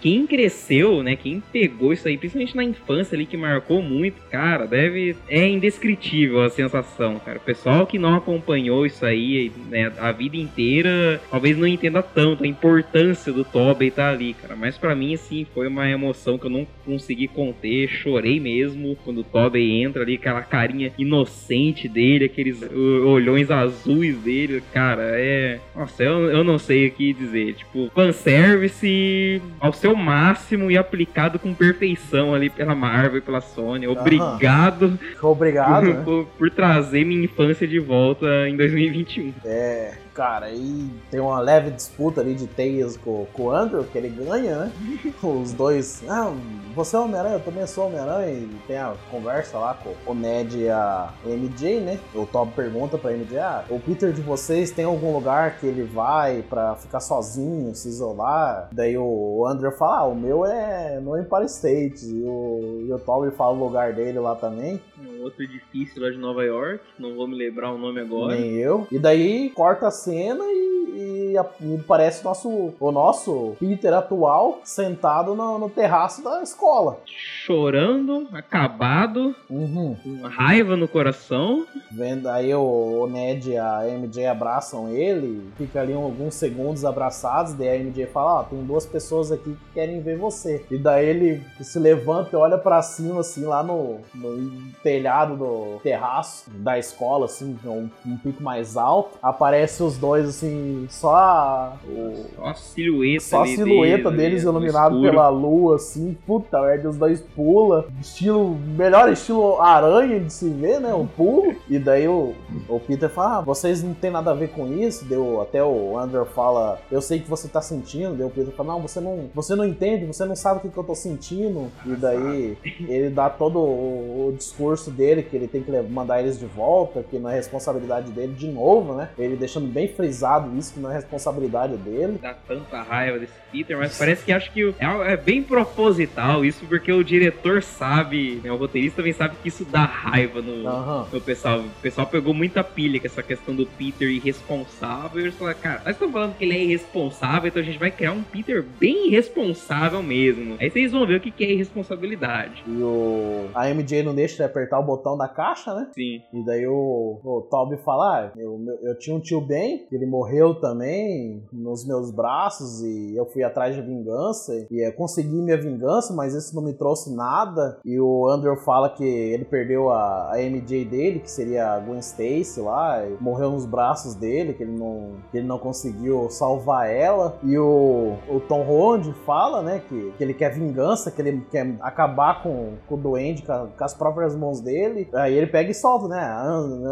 [0.01, 1.15] quem cresceu, né?
[1.15, 5.15] Quem pegou isso aí, principalmente principalmente na infância ali que marcou muito, cara, deve.
[5.27, 7.37] É indescritível a sensação, cara.
[7.37, 12.43] O pessoal que não acompanhou isso aí né, a vida inteira, talvez não entenda tanto
[12.43, 14.55] a importância do Tobey estar tá ali, cara.
[14.55, 17.87] Mas para mim, assim, foi uma emoção que eu não consegui conter.
[17.89, 24.63] Chorei mesmo quando o Tobey entra ali, aquela carinha inocente dele, aqueles olhões azuis dele,
[24.73, 25.59] cara, é.
[25.75, 27.55] Nossa, eu, eu não sei o que dizer.
[27.55, 33.87] Tipo, fanservice ao seu máximo e aplicado com perfeição ali pela Marvel e pela Sony.
[33.87, 34.97] Obrigado.
[35.21, 35.85] Obrigado.
[35.85, 36.01] Por, né?
[36.03, 39.33] por, por, trazer minha infância de volta em 2021.
[39.45, 43.97] É, cara, e tem uma leve disputa ali de Tails com, com o Andrew, que
[43.97, 44.71] ele ganha, né?
[45.23, 46.03] Os dois.
[46.09, 46.33] Ah,
[46.75, 48.33] você é Homem-Aranha, eu também sou Homem-Aranha.
[48.33, 51.99] E tem a conversa lá com o Ned e a MJ, né?
[52.13, 55.83] O Tom pergunta pra MJ: Ah, o Peter de vocês tem algum lugar que ele
[55.83, 58.67] vai pra ficar sozinho, se isolar?
[58.73, 62.05] Daí o Andrew fala: Ah, o meu é no Empire State.
[62.05, 64.81] E o, e o Tom fala o lugar dele lá também.
[64.99, 68.35] Um outro edifício lá de Nova York, não vou me lembrar o nome agora.
[68.35, 68.85] Nem eu.
[68.91, 75.59] E daí corta a cena e, e, parece nosso, o nosso Peter atual sentado no,
[75.59, 76.99] no terraço da escola.
[77.05, 79.95] Chorando, acabado, uhum.
[80.03, 81.65] com raiva no coração.
[81.91, 87.53] Vendo aí o, o Ned e a MJ abraçam ele, fica ali alguns segundos abraçados,
[87.53, 90.65] daí a MJ fala, ó, tem duas pessoas aqui que querem ver você.
[90.71, 95.79] E daí ele se levanta e olha para cima, assim, lá no, no, telhado do
[95.83, 99.17] terraço da escola, assim, um, um pico mais alto.
[99.21, 105.01] Aparece os dois, assim, só o, só a silhueta, só a silhueta deles, deles iluminado
[105.01, 110.79] pela lua, assim, puta merda, os dois pula, estilo, melhor estilo aranha de se ver,
[110.79, 112.33] né, o pulo, e daí o,
[112.67, 115.97] o Peter fala, ah, vocês não tem nada a ver com isso, deu, até o
[115.97, 119.29] Andrew fala, eu sei que você tá sentindo, deu o Peter fala, não, você não,
[119.33, 123.09] você não entende, você não sabe o que, que eu tô sentindo, e daí ele
[123.09, 127.19] dá todo o, o discurso dele, que ele tem que mandar eles de volta, que
[127.19, 130.95] não é responsabilidade dele de novo, né, ele deixando bem frisado isso, que não é
[130.95, 132.19] responsabilidade dele.
[132.21, 136.65] Dá tanta raiva desse Peter, mas parece que acho que é, é bem proposital isso,
[136.65, 141.05] porque o diretor sabe, né, o roteirista também sabe que isso dá raiva no, uhum.
[141.11, 141.59] no pessoal.
[141.59, 145.19] O pessoal pegou muita pilha com essa questão do Peter irresponsável.
[145.19, 147.91] E eles falaram, cara, nós estamos falando que ele é irresponsável, então a gente vai
[147.91, 150.57] criar um Peter bem irresponsável mesmo.
[150.59, 152.63] Aí vocês vão ver o que é irresponsabilidade.
[152.67, 153.49] E o...
[153.53, 155.87] a MJ não deixa de apertar o botão da caixa, né?
[155.93, 156.21] Sim.
[156.33, 160.55] E daí o, o Toby fala, ah, eu, eu tinha um tio Ben, ele morreu
[160.55, 166.13] também nos meus braços e eu fui atrás de vingança e eu consegui minha vingança,
[166.13, 167.79] mas isso não me trouxe nada.
[167.85, 171.99] E o Andrew fala que ele perdeu a, a MJ dele, que seria a Gwen
[171.99, 177.37] Stacy lá, morreu nos braços dele, que ele não, que ele não conseguiu salvar ela.
[177.43, 181.75] E o, o Tom Holland fala, né, que, que ele quer vingança, que ele quer
[181.81, 185.09] acabar com, com o Duende com, com as próprias mãos dele.
[185.13, 186.19] Aí ele pega e solta, né?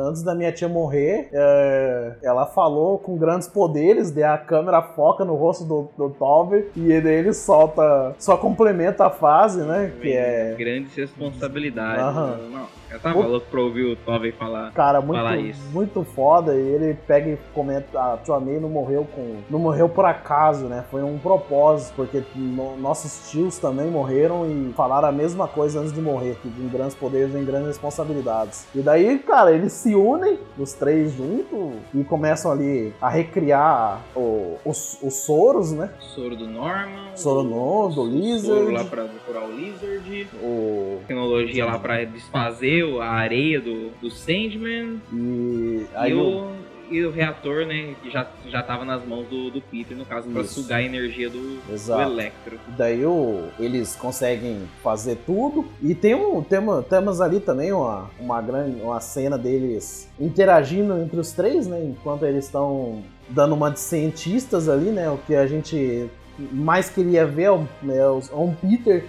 [0.07, 5.23] Antes da minha tia morrer, é, ela falou com grandes poderes, daí a câmera foca
[5.23, 9.93] no rosto do, do Toby e ele solta, só complementa a fase, né?
[10.01, 10.53] Que é.
[10.57, 12.03] Grandes responsabilidades.
[12.03, 12.49] Uhum.
[12.51, 15.61] Não, eu tava louco pra ouvir o Toby falar, Cara, muito, falar isso.
[15.73, 16.55] muito foda.
[16.55, 19.37] E ele pega e comenta: a Tua May não morreu com.
[19.49, 20.85] Não morreu por acaso, né?
[20.89, 25.91] Foi um propósito, porque no, nossos tios também morreram e falaram a mesma coisa antes
[25.91, 28.65] de morrer: que em grandes poderes vem grandes responsabilidades.
[28.73, 34.57] E daí, cara, eles se unem, os três juntos, e começam ali a recriar o,
[34.65, 35.89] os, os soros, né?
[35.99, 37.15] Soro do Norman.
[37.15, 38.59] Soro no, do Lizard.
[38.59, 40.27] Soro lá pra procurar o Lizard.
[40.41, 40.99] O...
[41.07, 45.01] Tecnologia lá pra desfazer a areia do, do Sandman.
[45.13, 46.51] E, aí e o,
[46.89, 50.29] e o reator, né, que já, já tava nas mãos do, do Peter, no caso,
[50.29, 52.59] para sugar a energia do, do Electro.
[52.77, 55.65] Daí o, eles conseguem fazer tudo.
[55.81, 61.19] E tem um, tema, temos ali também uma, uma grande uma cena deles interagindo entre
[61.19, 61.83] os três, né?
[61.83, 65.09] Enquanto eles estão dando uma de cientistas ali, né?
[65.09, 66.09] O que a gente
[66.51, 69.05] mais queria ver é um, é um Peter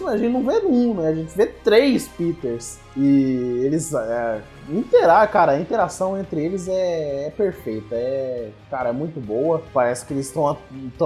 [0.00, 1.08] mas a gente não vê um, né?
[1.08, 2.78] A gente vê três Peters.
[2.96, 3.92] E eles.
[3.92, 7.94] É, interar, cara, a interação entre eles é, é, perfeita.
[7.94, 9.62] É, cara, é muito boa.
[9.72, 10.56] Parece que eles estão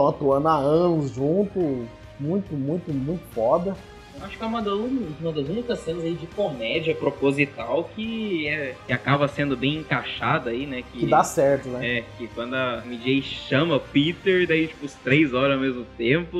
[0.08, 1.86] atuando há anos junto.
[2.20, 3.76] Muito, muito, muito foda.
[4.22, 8.74] Acho que é uma das, uma das únicas cenas aí de comédia proposital que, é,
[8.86, 10.82] que acaba sendo bem encaixada aí, né?
[10.92, 11.98] Que, que dá certo, né?
[11.98, 16.38] É, que quando a MJ chama Peter, daí, tipo, os três horas ao mesmo tempo.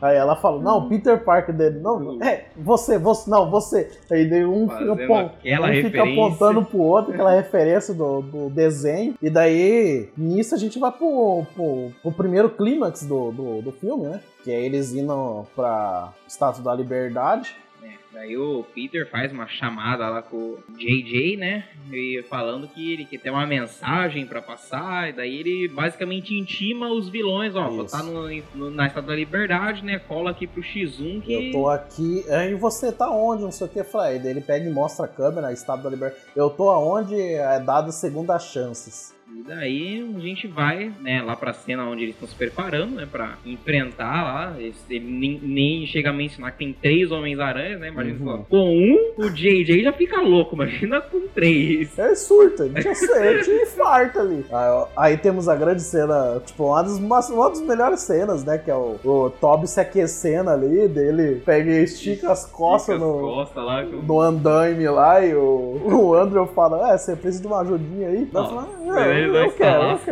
[0.00, 3.90] Aí ela fala, não, Peter Parker dele, não, é, você, você, não, você.
[4.10, 9.14] Aí daí um, fica, um fica apontando pro outro, aquela referência do, do desenho.
[9.20, 14.04] E daí, nisso a gente vai pro, pro, pro primeiro clímax do, do, do filme,
[14.08, 14.20] né?
[14.46, 17.56] Que é eles indo pra Estátua da Liberdade.
[17.82, 21.64] É, daí o Peter faz uma chamada lá com o JJ, né?
[21.90, 25.08] E falando que ele quer ter uma mensagem para passar.
[25.08, 27.68] E daí ele basicamente intima os vilões, ó.
[27.70, 27.96] Isso.
[27.96, 29.98] Tá no, no, na Estátua da Liberdade, né?
[29.98, 31.32] Cola aqui pro X1 que.
[31.48, 32.24] Eu tô aqui.
[32.48, 33.42] E você tá onde?
[33.42, 33.82] Não sei o que.
[33.82, 34.20] Falei.
[34.20, 36.22] Daí ele pega e mostra a câmera, a Estátua da Liberdade.
[36.36, 39.15] Eu tô aonde é dado segundas chances.
[39.36, 43.06] E daí a gente vai, né, lá pra cena onde eles estão se preparando, né,
[43.10, 44.56] pra enfrentar lá.
[44.58, 47.88] Ele nem, nem chega a mencionar que tem três Homens-Aranhas, né?
[47.88, 48.44] Imagina uhum.
[48.44, 51.98] com um, o JJ já fica louco, imagina com três.
[51.98, 54.44] É surta, ele tinha, ele tinha infarto ali.
[54.50, 58.56] Aí, aí, temos a grande cena, tipo, uma das, uma, uma das melhores cenas, né?
[58.56, 63.06] Que é o, o Toby se aquecendo ali, dele pega e estica as costas estica
[63.06, 67.42] no, as costas lá, no andaime lá, e o, o Andrew fala, é, você precisa
[67.42, 68.28] de uma ajudinha aí?
[68.32, 68.68] Não, fala,
[68.98, 70.04] é, vai falar as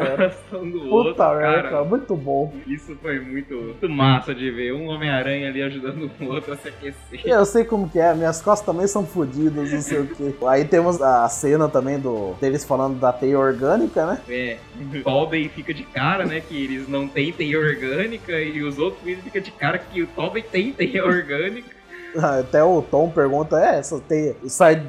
[0.51, 1.85] do Puta outro, cara, cara.
[1.85, 2.53] Muito bom.
[2.67, 4.73] Isso foi muito, muito massa de ver.
[4.73, 7.21] Um Homem-Aranha ali ajudando o outro a se aquecer.
[7.25, 10.35] Eu sei como que é, minhas costas também são fodidas, não sei o que.
[10.47, 14.21] Aí temos a cena também do deles falando da teia orgânica, né?
[14.29, 14.59] É,
[15.03, 19.43] Tobey fica de cara, né, que eles não têm teia orgânica e os outros ficam
[19.43, 21.75] de cara que o Tobey tem teia orgânica.
[22.17, 24.83] Até o Tom pergunta, é, essa teia sai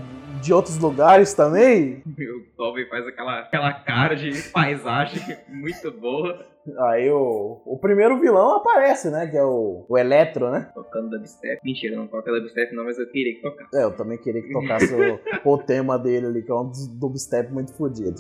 [0.45, 2.03] de outros lugares também.
[2.35, 6.45] O Tobey faz aquela, aquela cara de paisagem muito boa.
[6.79, 9.27] Aí o, o primeiro vilão aparece, né?
[9.27, 10.71] Que é o, o Eletro, né?
[10.73, 11.59] Tocando dubstep.
[11.63, 13.77] Mentira, não toca dubstep não, mas eu queria que tocasse.
[13.77, 14.93] É, eu também queria que tocasse
[15.45, 18.15] o, o tema dele ali, que é um dubstep muito fodido.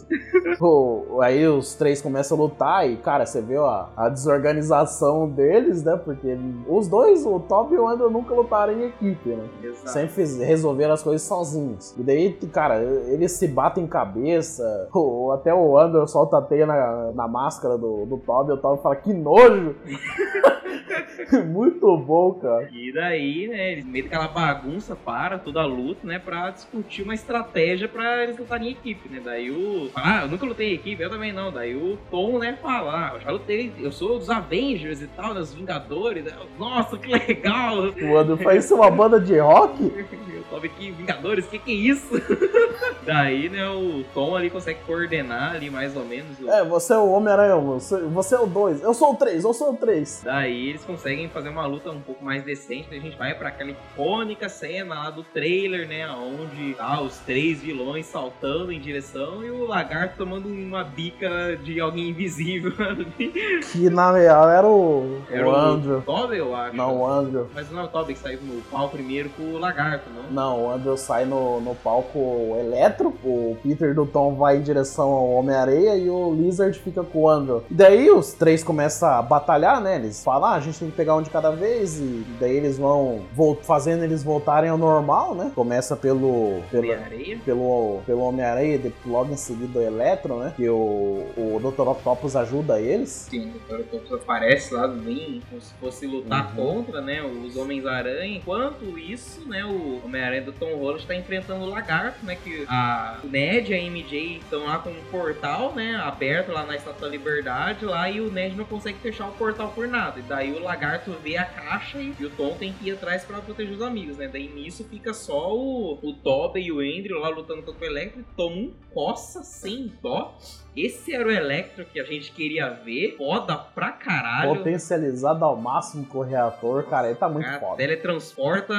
[1.21, 5.97] aí os três começam a lutar e, cara, você vê a, a desorganização deles, né?
[5.97, 6.37] Porque
[6.67, 9.49] os dois, o Top e o Andrew, nunca lutaram em equipe, né?
[9.63, 9.89] Exato.
[9.89, 11.95] Sempre resolveram as coisas sozinhos.
[11.97, 14.87] E daí, cara, eles se batem cabeça.
[14.93, 18.57] Ou até o Andrew solta a teia na, na máscara do, do Top Toby, o
[18.57, 19.75] Toby fala, que nojo!
[21.45, 22.69] Muito bom, cara.
[22.71, 27.13] E daí, né, eles meio daquela bagunça para toda a luta, né, pra discutir uma
[27.13, 29.21] estratégia pra eles lutarem em equipe, né.
[29.23, 29.89] Daí o.
[29.95, 31.51] Ah, eu nunca lutei em equipe, eu também não.
[31.51, 35.33] Daí o Tom, né, fala, ah, eu já lutei, eu sou dos Avengers e tal,
[35.33, 36.25] dos Vingadores.
[36.59, 37.77] Nossa, que legal!
[37.77, 39.91] O Andrew faz isso uma banda de rock?
[40.49, 42.09] Toby, que Vingadores, que que é isso?
[43.03, 46.39] Daí, né, o Tom ali consegue coordenar ali mais ou menos.
[46.39, 46.49] O...
[46.49, 49.53] É, você é o Homem-Aranha, você, você é o 2, eu sou o 3, eu
[49.53, 50.21] sou o 3.
[50.23, 53.71] Daí eles conseguem fazer uma luta um pouco mais decente, a gente vai para aquela
[53.71, 59.51] icônica cena lá do trailer, né, onde tá os três vilões saltando em direção e
[59.51, 62.71] o lagarto tomando uma bica de alguém invisível
[63.71, 66.01] Que na real era o, Era o o Andrew.
[66.01, 66.75] Toby, eu acho.
[66.75, 67.47] Não, o Andrew.
[67.53, 70.31] Mas não é o Toby que saiu no pau primeiro com o lagarto, não?
[70.35, 75.09] Não, o Andrew sai no, no palco eletro, o Peter do Tom vai em direção
[75.11, 77.63] ao Homem-Areia e o Lizard fica com o Andrew.
[77.71, 79.95] E daí os três começam a batalhar, né?
[79.95, 82.77] Eles falam, ah, a gente tem que pegar um de cada vez, e daí eles
[82.77, 83.21] vão
[83.63, 85.51] fazendo eles voltarem ao normal, né?
[85.55, 86.59] Começa pelo.
[86.69, 87.39] pelo Homem-Areia.
[87.45, 90.53] pelo, pelo Homem-Aranha e logo em seguida o Eletro, né?
[90.55, 91.87] Que o, o Dr.
[91.87, 93.27] Octopus ajuda eles.
[93.29, 93.79] Sim, o Dr.
[93.81, 96.75] Octopus aparece lá, vem como se fosse lutar Uhum.
[96.83, 98.37] contra, né, os Homens-Aranha.
[98.37, 103.19] Enquanto isso, né, o Homem-Aranha do Tom Holland está enfrentando o Lagarto, né, que a
[103.23, 107.85] Ned e a MJ estão lá com um portal, né, aberto lá na da Liberdade,
[107.85, 110.19] lá, e o Ned não consegue fechar o portal por nada.
[110.19, 113.39] E daí o Lagarto vê a caixa e, o Tom tem que ir atrás para
[113.39, 114.27] proteger os amigos, né.
[114.27, 118.25] Daí nisso fica só o, o Tobey e o Andrew lá lutando contra o Electro
[118.39, 120.37] um coça sem dó.
[120.75, 123.15] Esse era o Electro que a gente queria ver.
[123.17, 124.55] Foda pra caralho.
[124.57, 127.77] Potencializado ao máximo com o reator, cara, ele tá muito Cara, foda.
[127.77, 128.73] teletransporta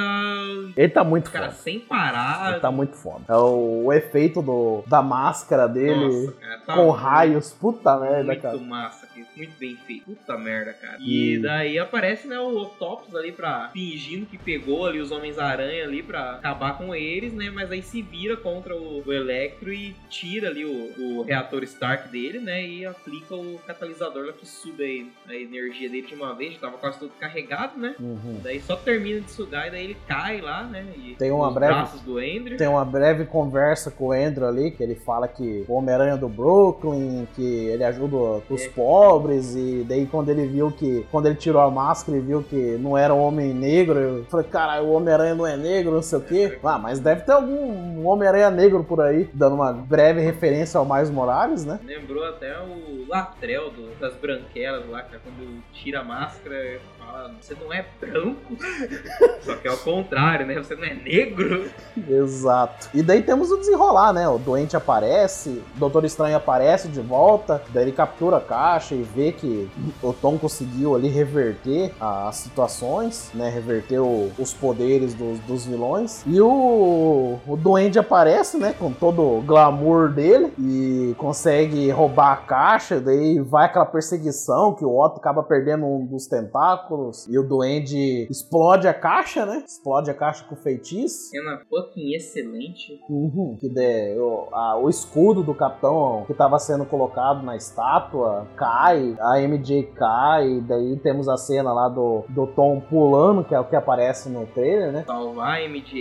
[0.75, 1.57] Ele tá muito cara foda.
[1.57, 2.51] sem parar.
[2.51, 3.21] Ele tá muito foda.
[3.27, 7.51] É o, o efeito do, da máscara dele Nossa, cara, tá com muito- raios.
[7.53, 8.57] Puta merda, Muito cara.
[8.57, 10.05] massa, muito bem feito.
[10.05, 10.97] Puta merda, cara.
[10.99, 15.83] E- E daí aparece, né, o Octopus ali pra fingindo que pegou ali os Homens-Aranha
[15.83, 17.49] ali pra acabar com eles, né?
[17.49, 22.09] Mas aí se vira contra o, o Electro e tira ali o, o reator Stark
[22.09, 22.65] dele, né?
[22.65, 26.53] E aplica o catalisador lá que suga aí a energia dele de uma vez.
[26.53, 27.95] Já tava quase tudo carregado, né?
[27.99, 28.39] Uhum.
[28.43, 30.85] Daí só termina de sugar e daí ele cai lá, né?
[30.97, 32.57] E Tem uma breve- braços do Andrew.
[32.57, 36.27] Tem uma breve conversa com o Andrew ali, que ele fala que o Homem-Aranha do
[36.29, 38.69] Brooklyn, que ele ajuda os É.
[38.69, 39.06] pobres,
[39.55, 41.05] e daí quando ele viu que.
[41.11, 44.45] Quando ele tirou a máscara e viu que não era um homem negro, eu falei,
[44.45, 46.59] caralho, o Homem-Aranha não é negro, não sei o quê.
[46.63, 51.09] Ah, mas deve ter algum Homem-Aranha negro por aí, dando uma breve referência ao Miles
[51.09, 51.79] Morales, né?
[51.85, 56.79] Lembrou até o Latrell do- das branquelas lá, que é quando tira a máscara
[57.11, 58.55] fala, você não é branco.
[59.41, 60.55] Só que é o contrário, né?
[60.55, 61.69] Você não é negro.
[62.07, 62.89] Exato.
[62.93, 64.27] E daí temos o desenrolar, né?
[64.27, 69.01] O doente aparece, o Doutor Estranho aparece de volta, daí ele captura a caixa e
[69.03, 69.69] vê que
[70.01, 73.49] o Tom conseguiu ali reverter as situações, né?
[73.49, 76.23] Reverter o- os poderes dos, dos vilões.
[76.25, 78.73] E o, o Duende aparece, né?
[78.77, 82.99] Com todo o glamour dele e consegue roubar a caixa.
[82.99, 88.27] Daí vai aquela perseguição que o Otto acaba perdendo um dos tentáculos e o Duende
[88.29, 89.63] explode a caixa, né?
[89.65, 91.29] Explode a caixa com feitiço.
[91.29, 92.99] Cena fucking excelente.
[93.09, 93.57] Uhum.
[93.59, 99.15] Que de, o, a- o escudo do capitão que estava sendo colocado na estátua cai,
[99.19, 103.59] a MJ cai, e daí temos a cena lá do, do Tom pulando, que é
[103.59, 105.03] o que aparece no trailer, né?
[105.05, 105.97] Salvar a MJ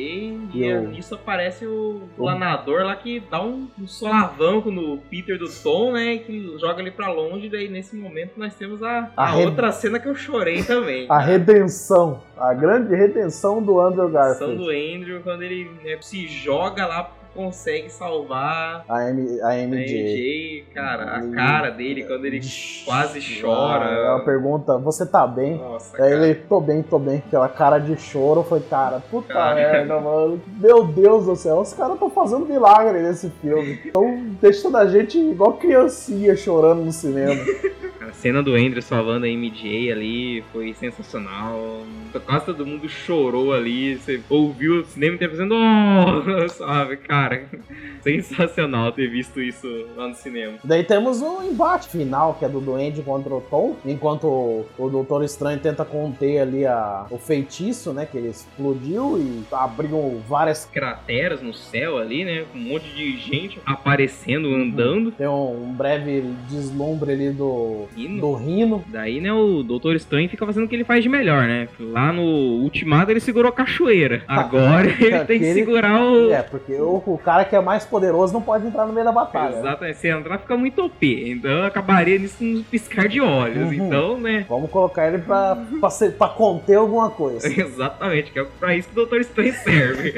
[0.55, 5.39] e E o- nisso aparece o planador lá que dá um, um solavanco no Peter
[5.39, 6.19] do Tom, né?
[6.19, 7.49] Que joga ele pra longe.
[7.49, 10.86] Daí nesse momento nós temos a, A a re- outra cena que eu chorei também.
[11.09, 14.57] A redenção, a grande redenção do Andrew Garfield.
[14.57, 19.84] do Andrew quando ele né, se joga lá, consegue salvar A, M, a a MJ.
[19.84, 22.41] MJ, cara, a cara dele quando ele
[22.87, 23.84] quase Ah, chora.
[23.91, 25.59] Ela pergunta: Você tá bem?
[25.59, 26.24] Nossa, Aí cara.
[26.26, 27.22] ele, tô bem, tô bem.
[27.26, 29.55] Aquela cara de choro foi, cara, puta Cara.
[29.55, 30.41] merda, mano.
[30.59, 33.80] Meu Deus do céu, os caras estão fazendo milagre nesse filme.
[33.84, 37.34] Estão deixando a gente igual criancinha chorando no cinema.
[38.21, 41.85] Cena do Andrew salvando a MJ ali foi sensacional.
[42.25, 43.97] Quase todo mundo chorou ali.
[43.97, 46.49] Você ouviu o cinema inteiro fazendo oh!
[46.49, 47.47] sabe, cara.
[48.01, 50.59] Sensacional ter visto isso lá no cinema.
[50.64, 54.89] Daí temos o embate final, que é do Duende contra o Tom, enquanto o, o
[54.89, 60.64] Doutor Estranho tenta conter ali a, o feitiço, né, que ele explodiu e abriu várias...
[60.64, 62.45] Crateras no céu ali, né?
[62.53, 65.11] Com um monte de gente aparecendo, andando.
[65.11, 68.21] Tem um, um breve deslumbre ali do, Hino.
[68.21, 68.85] do Rino.
[68.89, 71.69] Daí, né, o Doutor Estranho fica fazendo o que ele faz de melhor, né?
[71.79, 74.23] Lá no Ultimato ele segurou a cachoeira.
[74.29, 75.15] Agora ele tem que
[75.47, 76.33] Aquele- segurar o.
[76.33, 79.13] É, porque o, o cara que é mais poderoso não pode entrar no meio da
[79.13, 79.53] batalha.
[79.57, 79.59] né?
[79.61, 81.31] Exatamente, se entrar fica muito OP.
[81.31, 83.67] Então acabaria nisso com um piscar de olhos.
[83.69, 83.73] Uhum.
[83.73, 84.45] Então, né?
[84.49, 87.47] Vamos colocar ele pra, pra, ser- pra conter alguma coisa.
[87.49, 90.15] Exatamente, que é pra isso que o Doutor Estranho serve.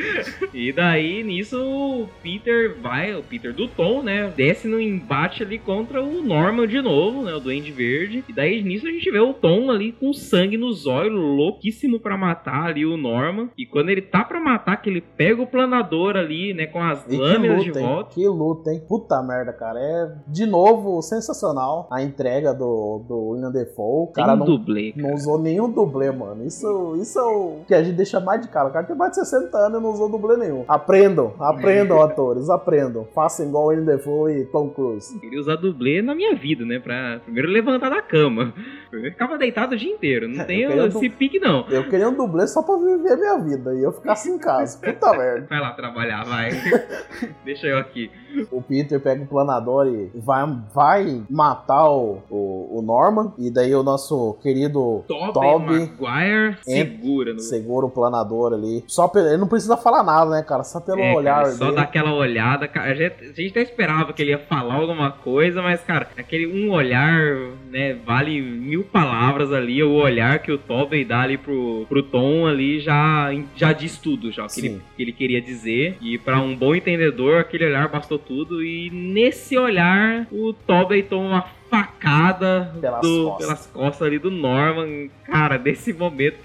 [0.54, 4.32] e daí, nisso, o Peter vai, o Peter do Tom, né?
[4.36, 7.32] Desce no embate ali contra o Norman de novo, né?
[7.34, 8.24] O Duende Verde.
[8.28, 12.16] E daí, nisso, a gente vê o Tom ali com sangue nos olhos, louquíssimo para
[12.16, 13.48] matar ali o Norman.
[13.56, 17.04] E quando ele tá para matar, que ele pega o planador ali, né, com as
[17.10, 17.84] E lâminas luta, de hein?
[17.86, 18.10] volta.
[18.14, 18.82] Que luta, hein?
[18.88, 19.78] Puta merda, cara.
[19.80, 24.04] É, de novo, sensacional a entrega do, do William Defoe.
[24.04, 24.92] O Tem cara um não, dublê.
[24.96, 26.44] não usou nenhum dublê, mano.
[26.46, 28.68] Isso, isso é o que a gente deixa mais de cara.
[28.68, 30.64] O cara tem mais de 60 anos e não usou dublê nenhum.
[30.68, 33.06] Aprendam, aprendam, atores, aprendam.
[33.14, 35.18] Façam igual o William Defoe e Tom Cruise.
[35.18, 36.78] Queria usar dublê na minha vida, né?
[36.78, 38.52] Pra primeiro levantar da cama.
[38.90, 40.28] Eu ficava deitado o dia inteiro.
[40.28, 41.66] Não É, tem esse pique, não.
[41.68, 44.78] Eu queria um dublê só pra viver a minha vida e eu ficasse em casa.
[44.80, 45.46] Puta merda.
[45.48, 46.50] Vai lá trabalhar, vai.
[47.44, 48.10] Deixa eu aqui.
[48.50, 50.44] O Peter pega o planador e vai,
[50.74, 53.32] vai matar o, o, o Norman.
[53.38, 58.84] E daí o nosso querido Tobey Tobey Maguire segura no segura o planador ali.
[58.86, 60.62] Só ele não precisa falar nada, né, cara?
[60.64, 61.76] Só pelo É, olhar cara, só dele.
[61.76, 65.10] dar aquela olhada, cara, a gente, a gente até esperava que ele ia falar alguma
[65.10, 67.20] coisa, mas, cara, aquele um olhar,
[67.70, 72.46] né, vale mil palavras ali, o olhar que o Tobey dá ali pro, pro Tom
[72.46, 76.40] ali já, já diz tudo, já, o que ele, que ele queria dizer, e pra
[76.40, 82.72] um bom entendedor, aquele olhar bastou tudo, e nesse olhar, o Tobey toma uma facada
[82.80, 83.46] Pelas do- costas.
[83.46, 86.38] pelas costas ali do Norman, cara, nesse momento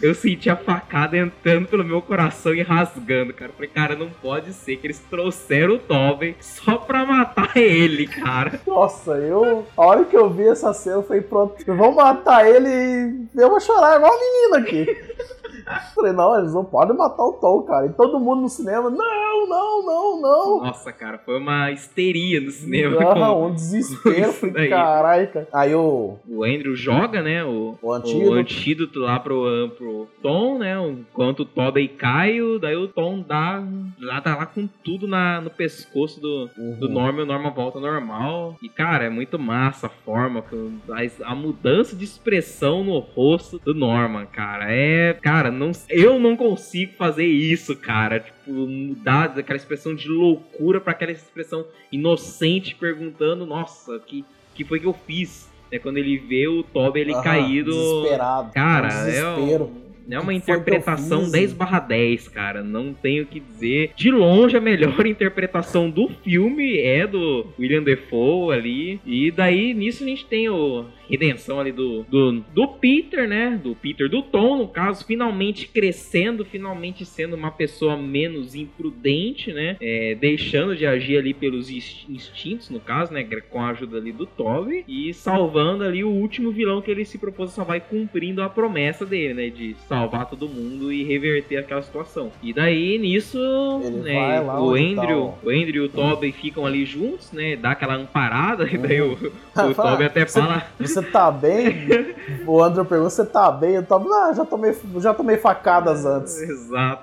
[0.00, 3.50] eu senti a facada entrando pelo meu coração e rasgando, cara.
[3.50, 8.06] Eu Falei, cara, não pode ser que eles trouxeram o Tobey só pra matar ele,
[8.06, 8.60] cara.
[8.66, 9.66] Nossa, eu.
[9.76, 13.50] A hora que eu vi essa cena, eu falei, pronto, vamos matar ele e eu
[13.50, 15.02] vou chorar igual a menina aqui.
[15.94, 17.86] Falei, não, eles não podem matar o Tom, cara.
[17.86, 20.60] E todo mundo no cinema, não, não, não, não.
[20.64, 23.14] Nossa, cara, foi uma histeria no cinema.
[23.14, 24.32] Não, um desespero.
[24.32, 25.48] Falei, caralho, cara.
[25.52, 28.30] Aí o, O Andrew joga, né, o, o antídoto.
[28.30, 33.62] o antídoto lá pro, pro Tom, né, enquanto o Tobey cai, daí o Tom dá,
[34.00, 36.78] lá, dá lá com tudo na, no pescoço do, Uhum.
[36.78, 38.56] do Norman, o Norman volta normal.
[38.62, 40.44] E, cara, é muito massa a forma,
[40.90, 44.66] a, a mudança de expressão no rosto do Norman, cara.
[44.70, 48.20] É, cara, não, eu não consigo fazer isso, cara.
[48.20, 54.24] Tipo, mudar daquela expressão de loucura pra aquela expressão inocente, perguntando, nossa, que,
[54.54, 55.50] que foi que eu fiz?
[55.70, 57.70] É quando ele vê o Toby ele Aham, caído.
[57.70, 58.52] Desesperado.
[58.52, 59.81] Cara, um é desespero.
[60.10, 61.32] É uma interpretação fiz?
[61.32, 62.62] 10 barra 10, cara.
[62.62, 63.90] Não tenho o que dizer.
[63.96, 69.00] De longe, a melhor interpretação do filme é do William Defoe ali.
[69.06, 73.60] E daí, nisso, a gente tem o redenção ali do, do, do Peter, né?
[73.62, 79.76] Do Peter do Tom, no caso, finalmente crescendo, finalmente sendo uma pessoa menos imprudente, né?
[79.80, 83.22] É, deixando de agir ali pelos inst- instintos, no caso, né?
[83.50, 84.84] Com a ajuda ali do Toby.
[84.88, 88.48] E salvando ali o último vilão que ele se propôs a salvar e cumprindo a
[88.48, 89.50] promessa dele, né?
[89.50, 92.30] De salvar todo mundo e reverter aquela situação.
[92.42, 93.38] E daí, nisso,
[94.02, 97.56] né, o onde tá Andrew, o- o Andrew e o Toby ficam ali juntos, né?
[97.56, 99.12] Dá aquela amparada, e daí o,
[99.54, 100.62] o Toby até "Você- fala.
[100.80, 102.14] Você tá bem?
[102.46, 103.74] o Andrew pergunta, você tá bem?
[103.74, 106.40] Eu tô, ah, já tomei, já tomei facadas antes.
[106.40, 107.02] Exato.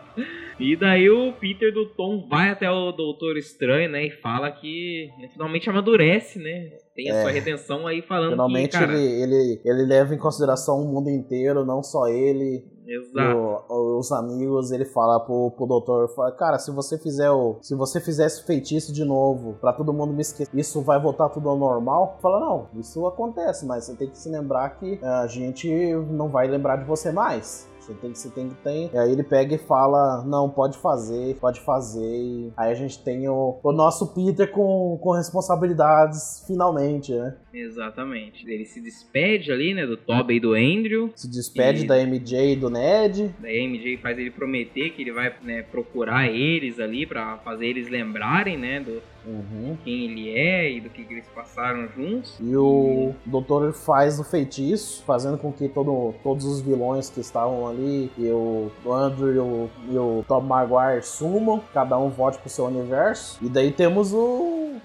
[0.60, 4.08] E daí o Peter do Tom vai até o Doutor Estranho, né?
[4.08, 6.72] E fala que né, finalmente amadurece, né?
[6.94, 7.22] Tem a É.
[7.22, 8.94] sua redenção aí falando Finalmente que, cara...
[8.94, 12.66] ele, ele, ele leva em consideração o mundo inteiro, não só ele.
[12.92, 13.38] Exato.
[13.70, 17.60] o- os amigos, ele fala pro, pro doutor, fala, cara, se você fizer o.
[17.62, 21.30] Se você fizer esse feitiço de novo, pra todo mundo me esquecer, isso vai voltar
[21.30, 22.18] tudo ao normal?
[22.20, 25.70] Fala, não, isso acontece, mas você tem que se lembrar que a gente
[26.10, 27.69] não vai lembrar de você mais.
[27.90, 28.90] Você tem, você tem que ter.
[28.94, 32.00] E aí ele pega e fala: Não, pode fazer, pode fazer.
[32.00, 37.36] E aí a gente tem o, o nosso Peter com, com responsabilidades, finalmente, né?
[37.54, 38.50] Exatamente.
[38.50, 39.86] Ele se despede ali, né?
[39.86, 41.12] Do Toby e do Andrew.
[41.16, 43.34] Se despede E- da MJ e do Ned.
[43.40, 47.66] Daí a MJ faz ele prometer que ele vai né, procurar eles ali pra fazer
[47.68, 48.80] eles lembrarem, né?
[48.80, 49.78] Do Uhum.
[49.84, 52.36] quem ele é e do que, que eles passaram juntos.
[52.40, 57.68] E o doutor faz o feitiço, fazendo com que todo, todos os vilões que estavam
[57.68, 62.50] ali, e o Andrew e o, e o Tom Maguire sumam, cada um volte pro
[62.50, 63.38] seu universo.
[63.42, 64.18] E daí temos o,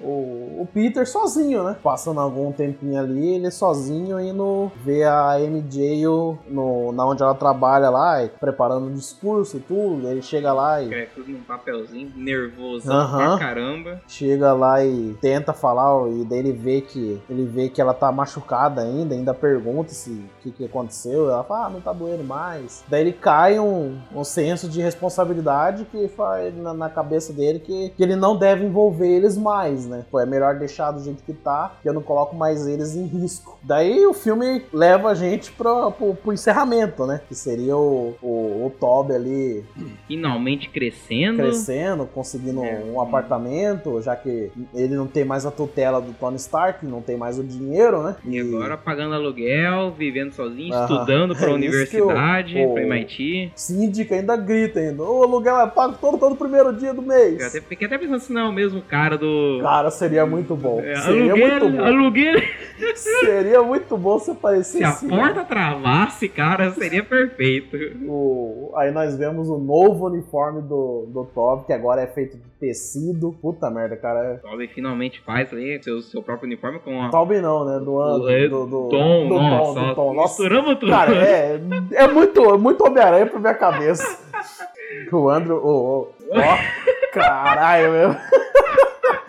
[0.00, 1.76] o, o Peter sozinho, né?
[1.82, 6.06] Passando algum tempinho ali, ele sozinho indo ver a MJ
[6.48, 10.08] no, na onde ela trabalha lá, preparando o discurso e tudo.
[10.08, 13.36] Ele chega lá e Escreve tudo num papelzinho, nervosão Aham.
[13.36, 14.02] pra caramba.
[14.08, 18.10] chega lá e tenta falar e daí ele vê que ele vê que ela tá
[18.10, 21.30] machucada ainda, ainda pergunta se o que, que aconteceu.
[21.30, 22.84] Ela fala, ah, não tá doendo mais.
[22.88, 27.90] Daí ele cai um, um senso de responsabilidade que faz na, na cabeça dele que,
[27.90, 29.86] que ele não deve envolver eles mais.
[29.86, 30.04] né?
[30.10, 33.04] Foi é melhor deixar do jeito que tá, que eu não coloco mais eles em
[33.06, 33.58] risco.
[33.62, 37.20] Daí o filme leva a gente pro, pro, pro encerramento, né?
[37.28, 39.64] Que seria o, o, o Toby ali
[40.06, 41.36] Finalmente crescendo.
[41.38, 42.82] crescendo, conseguindo É.
[42.84, 47.16] um apartamento, já que ele não tem mais a tutela do Tony Stark, não tem
[47.16, 48.16] mais o dinheiro, né?
[48.24, 50.84] E agora pagando aluguel, vivendo sozinho, Aham.
[50.84, 53.52] estudando pra É universidade, o- pra MIT.
[53.54, 55.02] síndica ainda grita ainda.
[55.02, 57.40] O aluguel é pago todo, todo primeiro dia do mês.
[57.40, 59.58] Eu até, fiquei até pensando se não é o mesmo cara do.
[59.62, 60.80] Cara, seria muito bom.
[60.80, 61.84] É, seria aluguel, muito bom.
[61.84, 62.40] aluguel.
[62.94, 67.76] Seria muito bom se aparecesse Se a assim, porta travasse, cara, seria perfeito.
[68.06, 68.72] O...
[68.76, 73.32] Aí nós vemos o novo uniforme do, do Toby, que agora é feito de tecido.
[73.40, 74.40] Puta merda, cara.
[74.44, 77.08] O Toby finalmente faz ali seu, seu próprio uniforme com a.
[77.10, 77.78] Toby não, né?
[77.82, 80.14] Do É, do, do, Tom, do nossa, Tom, do Tom.
[80.14, 80.90] Nossa, misturamos tudo.
[80.92, 81.60] cara, é,
[81.94, 84.04] é muito, muito Homem-Aranha pra minha cabeça.
[85.10, 88.10] O Andrew, o, o- ó, caralho, meu.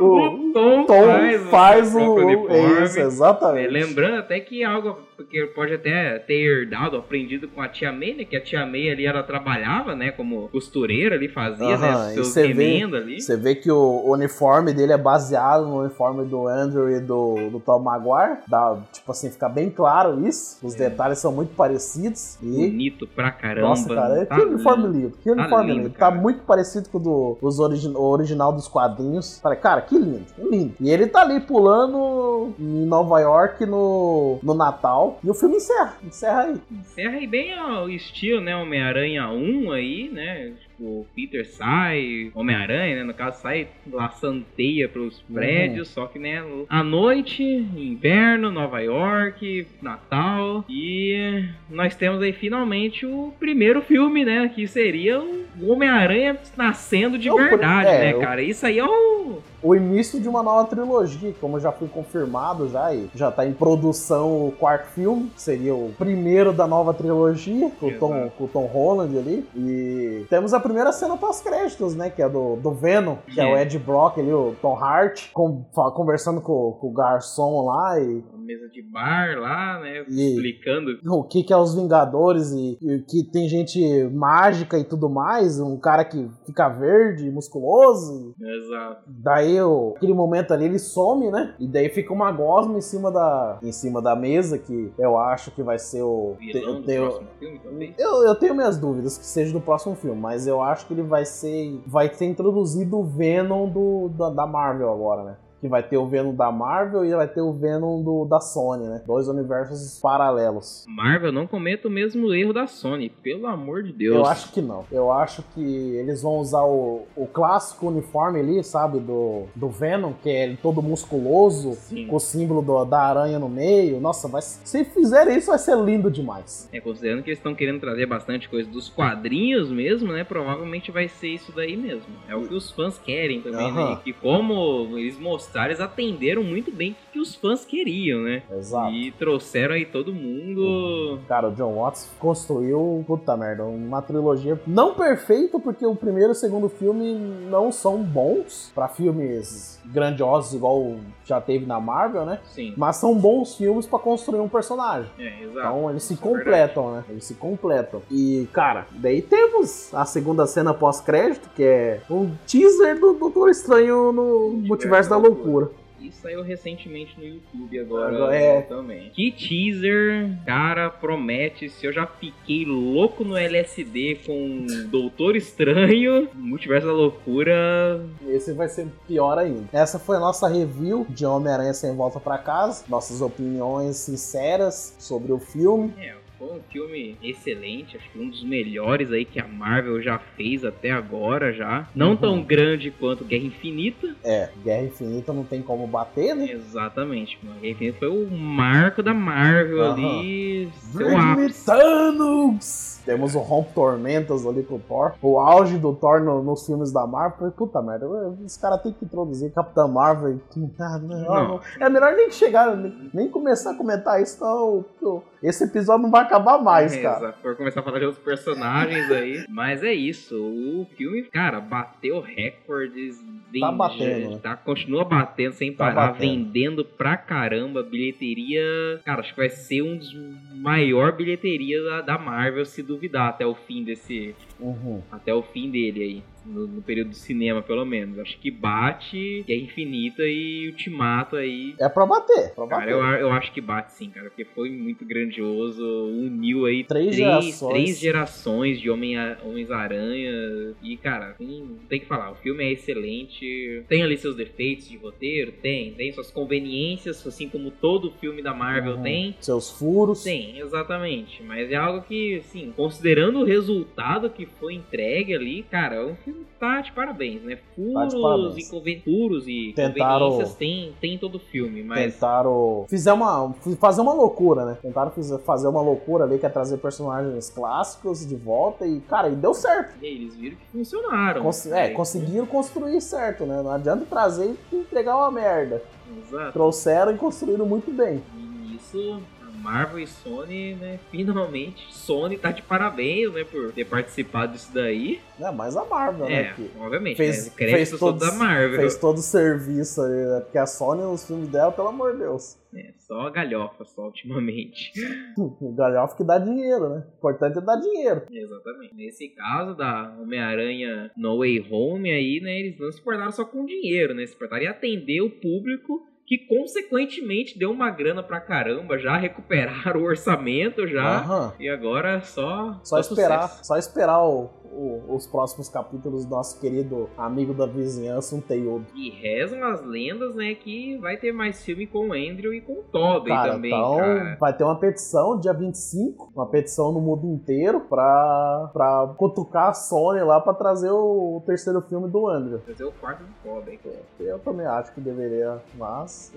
[0.00, 2.14] O o Tom, Tom faz, faz o.
[2.14, 2.84] uniforme.
[2.84, 3.66] isso, exatamente.
[3.66, 8.14] É, lembrando até que algo porque pode até ter herdado, aprendido com a tia May,
[8.14, 8.24] né?
[8.24, 10.10] Que a tia May ali ela trabalhava, né?
[10.12, 13.20] Como costureira ali, fazia Aham, né, seus remendos ali.
[13.20, 17.58] Você vê que o uniforme dele é baseado no uniforme do Andrew e do, do
[17.60, 18.40] Tom Maguire.
[18.46, 20.58] Dá, tipo assim, fica bem claro isso.
[20.64, 20.90] Os É.
[20.90, 22.36] detalhes são muito parecidos.
[22.42, 22.68] E.
[22.68, 23.68] Bonito pra caramba.
[23.68, 24.98] Nossa, cara, Tá que uniforme lindo.
[24.98, 25.18] lindo.
[25.22, 25.94] Que uniforme lindo, lindo.
[25.94, 26.14] cara.
[26.14, 29.05] Tá muito parecido com o do, os origi o original dos quadrinhos.
[29.42, 30.74] Falei, cara, que lindo, que lindo.
[30.80, 35.18] E ele tá ali pulando em Nova York no, no Natal.
[35.22, 35.96] E o filme encerra.
[36.04, 36.60] Encerra aí.
[36.70, 38.56] Encerra aí bem ao estilo, né?
[38.56, 40.52] Homem-Aranha 1 aí, né?
[40.78, 43.04] O Peter sai, Homem-Aranha, né?
[43.04, 45.34] No caso, sai laçando teia pros Uhum.
[45.36, 46.42] prédios, só que, né?
[46.68, 50.64] À noite, inverno, Nova York, Natal.
[50.68, 54.50] E nós temos aí finalmente o primeiro filme, né?
[54.54, 58.42] Que seria o Homem-Aranha nascendo de É verdade, é, né, cara?
[58.42, 59.40] Isso aí é o.
[59.66, 63.52] O início de uma nova trilogia, como já foi confirmado já e já tá em
[63.52, 68.44] produção o quarto filme, que seria o primeiro da nova trilogia, com o Tom, com
[68.44, 69.48] o Tom Holland ali.
[69.56, 72.10] E temos a primeira cena pós-créditos, né?
[72.10, 73.54] Que é do, do Venom, que é, É.
[73.54, 75.64] o Ed Brock ali, o Tom Hart, com-
[75.94, 80.04] conversando com, com o garçom lá e mesa de bar lá, né?
[80.08, 80.98] E- Explicando.
[81.06, 85.58] o que, que é os Vingadores e, e que tem gente mágica e tudo mais,
[85.60, 88.34] um cara que fica verde, musculoso.
[88.40, 89.02] Exato.
[89.06, 91.54] Daí, o- aquele momento ali, ele some, né?
[91.58, 95.50] E daí fica uma gosma em cima da, em cima da mesa, que eu acho
[95.50, 96.36] que vai ser o...
[96.38, 100.20] Vilão eu tenho- próximo filme, eu, eu tenho minhas dúvidas que seja do próximo filme,
[100.20, 101.80] mas eu acho que ele vai ser.
[101.86, 105.36] Vai ter introduzido o Venom do, da, da Marvel agora, né?
[105.60, 108.86] Que vai ter o Venom da Marvel e vai ter o Venom do, da Sony,
[108.86, 109.02] né?
[109.06, 110.84] Dois universos paralelos.
[110.86, 114.16] Marvel não cometa o mesmo erro da Sony, pelo amor de Deus.
[114.16, 114.84] Eu acho que não.
[114.92, 115.60] Eu acho que
[115.96, 118.98] eles vão usar o, o clássico uniforme ali, sabe?
[119.00, 122.06] Do, do Venom, que é ele todo musculoso, Sim.
[122.06, 123.98] com o símbolo do- da aranha no meio.
[124.00, 126.68] Nossa, vai, se fizerem isso, vai ser lindo demais.
[126.72, 130.22] É, considerando que eles estão querendo trazer bastante coisa dos quadrinhos mesmo, né?
[130.22, 132.06] Provavelmente vai ser isso daí mesmo.
[132.28, 133.90] É o que os fãs querem também, Aham.
[133.94, 133.98] né?
[134.04, 138.42] E como eles mostraram, eles atenderam muito bem o que os fãs queriam, né?
[138.50, 138.92] Exato.
[138.92, 141.18] E trouxeram aí todo mundo.
[141.28, 146.32] Cara, o John Watts construiu, puta merda, uma trilogia não perfeita, porque o primeiro e
[146.32, 147.14] o segundo filme
[147.48, 152.38] não são bons pra filmes grandiosos, igual já teve na Marvel, né?
[152.44, 152.72] Sim.
[152.76, 155.10] Mas são bons filmes pra construir um personagem.
[155.18, 155.58] É, exato.
[155.58, 157.04] Então eles se é completam, né?
[157.08, 158.00] Eles se completam.
[158.10, 164.12] E, cara, daí temos a segunda cena pós-crédito, que é um teaser do Doutor Estranho
[164.12, 165.68] no Multiverso da Loucura.
[166.06, 168.62] E saiu recentemente no YouTube agora Agora é.
[168.62, 169.10] também.
[169.10, 171.68] Que teaser, cara, promete.
[171.68, 178.04] Se eu já fiquei louco no LSD com Doutor Estranho, Multiverso da Loucura.
[178.28, 179.64] Esse vai ser pior ainda.
[179.72, 182.84] Essa foi a nossa review de Homem-Aranha Sem Volta pra Casa.
[182.88, 185.92] Nossas opiniões sinceras sobre o filme.
[185.98, 190.18] É, foi um filme excelente, acho que um dos melhores aí que a Marvel já
[190.18, 191.88] fez até agora já.
[191.94, 192.16] Não Uhum.
[192.16, 194.14] tão grande quanto Guerra Infinita.
[194.22, 196.50] É, Guerra Infinita não tem como bater, né?
[196.50, 197.58] Exatamente, mano.
[197.60, 199.92] Guerra Infinita foi o marco da Marvel Aham.
[200.20, 201.64] ali, seu ápice.
[201.64, 202.95] Thanos!
[203.06, 205.12] Temos o Rompe Tormentas ali com o Thor.
[205.22, 207.50] O auge do Thor no- nos filmes da Marvel.
[207.52, 210.32] Puta merda, os caras têm que introduzir Capitã Marvel.
[210.34, 210.40] e-
[210.78, 211.60] Ah, não, Não.
[211.80, 212.76] É melhor nem chegar,
[213.14, 214.84] nem começar a comentar isso, não.
[215.00, 217.18] porque Esse episódio não vai acabar mais, É, cara.
[217.18, 217.38] exato.
[217.40, 219.44] For começar a falar de outros personagens aí.
[219.48, 220.34] Mas é isso.
[220.36, 223.16] O filme, cara, bateu recordes.
[223.60, 224.38] Tá vende- batendo, né?
[224.42, 226.18] Tá, continua batendo sem Tá parar, batendo.
[226.44, 227.82] vendendo pra caramba.
[227.82, 229.00] Bilheteria.
[229.04, 230.12] Cara, acho que vai ser um dos
[230.54, 234.34] maior bilheteria da, da Marvel, se duvidar, até o fim desse.
[234.58, 235.02] Uhum.
[235.10, 238.18] Até o fim dele aí no, no, período do cinema, pelo menos.
[238.18, 241.74] Acho que bate é infinita e Ultimato aí.
[241.78, 242.54] É pra bater.
[242.54, 242.92] Pra cara, bater.
[242.92, 245.84] Eu, eu acho que bate sim, cara, porque foi muito grandioso.
[245.84, 250.74] Uniu aí três, três gerações, três gerações de Homem, Homens-Aranha.
[250.82, 253.84] E, cara, tem, tem que falar, o filme é excelente.
[253.88, 255.92] Tem ali seus defeitos de roteiro, tem.
[255.92, 259.02] Tem suas conveniências, assim como todo filme da Marvel uhum.
[259.02, 259.36] tem.
[259.40, 260.22] Seus furos.
[260.22, 261.42] Tem, exatamente.
[261.42, 266.14] Mas é algo que, assim, considerando o resultado que foi entregue ali, cara, é um
[266.14, 267.58] filme tá de parabéns, né?
[267.74, 268.72] Furos tá parabéns.
[268.72, 270.26] e furos e Tentaram...
[270.26, 272.14] conveniências tem, tem em todo filme, mas...
[272.14, 274.78] Tentaram fizer uma, fazer uma loucura, né?
[274.80, 275.10] Tentaram
[275.44, 279.52] fazer uma loucura ali, que é trazer personagens clássicos de volta e, cara, e deu
[279.52, 279.96] certo.
[280.00, 281.42] E eles viram que funcionaram.
[281.42, 283.62] Cons é, conseguiram construir certo, né?
[283.62, 285.82] Não adianta trazer e entregar uma merda.
[286.22, 286.52] Exato.
[286.52, 288.22] Trouxeram e construíram muito bem.
[288.36, 289.20] E isso
[289.66, 295.20] Marvel e Sony, né, finalmente, Sony tá de parabéns, né, por ter participado disso daí.
[295.40, 296.52] É, mais a Marvel, é, né?
[296.54, 298.78] Que obviamente, fez, né, fez todo, da Marvel.
[298.78, 300.40] Fez todo o serviço ali, né?
[300.40, 302.56] Porque a Sony, os filmes dela, pelo amor de Deus.
[302.72, 304.92] É, só a galhofa, só ultimamente.
[305.36, 307.04] o galhofa que dá dinheiro, né?
[307.14, 308.22] O importante é dar dinheiro.
[308.30, 308.94] Exatamente.
[308.94, 313.66] Nesse caso da Homem-Aranha No Way Home aí, né, eles não se importaram só com
[313.66, 314.24] dinheiro, né?
[314.26, 320.00] Se importaram em atender o público que consequentemente deu uma grana pra caramba, já recuperaram
[320.00, 321.22] o orçamento já.
[321.22, 321.52] Uhum.
[321.60, 323.64] E agora só só esperar, sucesso.
[323.64, 328.86] só esperar o, o, os próximos capítulos do nosso querido amigo da vizinhança, um Teiudo.
[328.94, 332.74] E rezam as lendas, né, que vai ter mais filme com o Andrew e com
[332.74, 334.36] o Tobey também, então, cara.
[334.38, 339.72] vai ter uma petição dia 25, uma petição no mundo inteiro pra, pra cutucar a
[339.74, 342.58] Sony lá pra trazer o, o terceiro filme do Andrew.
[342.60, 343.78] Trazer o quarto do Tobey.
[344.20, 346.32] Eu também acho que deveria, mas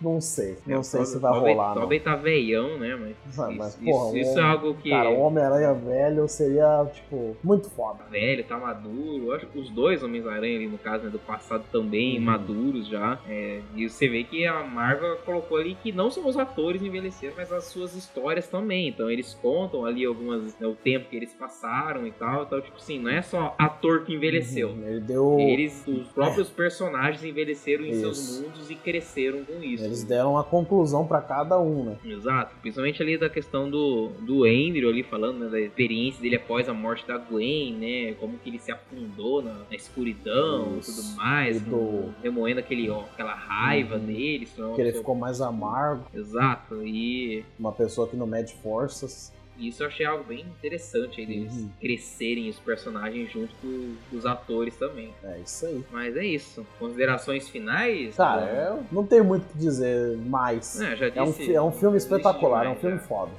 [0.00, 0.56] não sei.
[0.66, 3.74] Não É, sei o se vai Tobey, rolar, Tobey tá veião, né, mas, isso, mas,
[3.74, 4.90] isso, porra, isso um- é algo que...
[4.90, 7.81] Cara, o Homem-Aranha velho seria, tipo, muito foda.
[7.90, 9.32] Tá velho, tá maduro.
[9.32, 12.24] Acho que os dois Homens-Aranha ali, no caso, né, do passado também, Uhum.
[12.24, 13.18] maduros já.
[13.28, 17.34] É, e você vê que a Marvel colocou ali que não são os atores envelheceram,
[17.36, 18.88] mas as suas histórias também.
[18.88, 22.44] Então eles contam ali algumas, né, o tempo que eles passaram e tal.
[22.44, 24.68] Então, tipo assim, não é só ator que envelheceu.
[24.68, 25.36] Uhum, Ele deu.
[25.40, 28.42] Eles, os próprios personagens envelheceram em seus Isso.
[28.42, 29.84] mundos e cresceram com isso.
[29.84, 31.96] Eles deram uma conclusão pra cada um, né?
[32.04, 36.68] Exato, principalmente ali da questão do, do Andrew ali falando, né, da experiência dele após
[36.68, 40.90] a morte da Gwen, né, como que ele se afundou na, na escuridão Isso.
[40.90, 44.06] e tudo mais, do- remoendo aquele, ó, aquela raiva Uhum.
[44.06, 44.48] dele.
[44.58, 49.30] uma Que ele ficou mais amargo, Exato, e uma pessoa que não mede forças.
[49.58, 51.68] isso eu achei algo bem interessante aí deles Uhum.
[51.80, 55.12] crescerem os personagens junto com os atores também.
[55.22, 55.84] É isso aí.
[55.92, 56.66] Mas é isso.
[56.78, 58.16] Considerações finais?
[58.16, 60.80] Cara, é- não tem muito o que dizer mais.
[60.80, 63.02] É, já É um, disse- é um filme disse espetacular, é um filme já.
[63.02, 63.30] foda.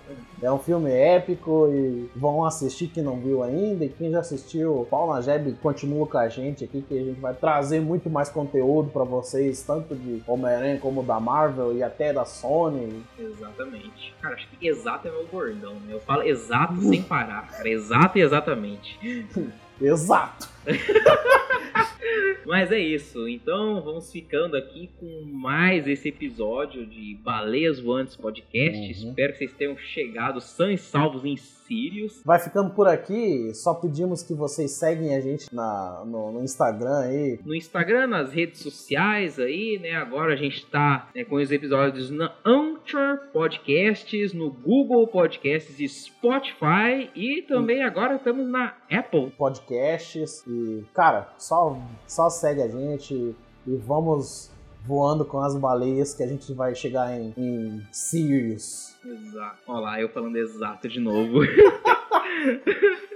[0.44, 3.86] É um filme épico e vão assistir quem não viu ainda.
[3.86, 7.34] E quem já assistiu, Paulo Najeb continua com a gente aqui, que a gente vai
[7.34, 12.26] trazer muito mais conteúdo pra vocês, tanto de Homem-Aranha como da Marvel e até da
[12.26, 13.03] Sony.
[13.18, 14.14] Exatamente.
[14.22, 15.94] Cara, acho que exato é meu bordão, né?
[15.94, 17.70] Eu falo exato sem parar, cara.
[17.70, 18.99] Exato e exatamente.
[19.82, 20.52] Exato!
[22.45, 23.27] Mas é isso.
[23.27, 28.80] Então vamos ficando aqui com mais esse episódio de Baleias Voantes Podcast.
[28.80, 29.10] Uhum.
[29.10, 32.22] Espero que vocês tenham chegado sãos e salvos em Sirius.
[32.26, 33.53] Vai ficando por aqui.
[33.53, 37.40] Só pedimos que vocês seguem a gente na, no, no Instagram aí.
[37.45, 39.94] No Instagram, nas redes sociais aí, né?
[39.94, 45.88] Agora a gente tá né, com os episódios na Anchor Podcasts, no Google Podcasts e
[45.88, 47.10] Spotify.
[47.15, 50.44] E também agora estamos na Apple podcasts.
[50.53, 51.77] E, cara, só,
[52.07, 53.35] só segue a gente
[53.65, 54.51] e vamos
[54.85, 58.95] voando com as baleias que a gente vai chegar em, em Sirius.
[59.05, 59.57] Exato.
[59.67, 61.39] Olha lá, eu falando exato de novo.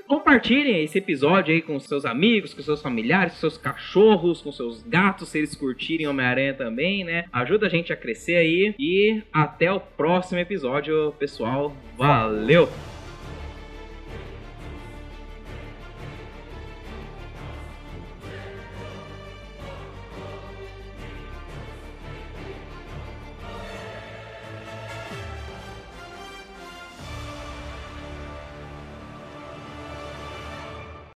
[0.07, 4.81] Compartilhem esse episódio aí com seus amigos, com seus familiares, com seus cachorros, com seus
[4.83, 7.25] gatos, se eles curtirem Homem-Aranha também, né?
[7.31, 8.73] Ajuda a gente a crescer aí.
[8.79, 11.73] E até o próximo episódio, pessoal.
[11.97, 12.69] Valeu!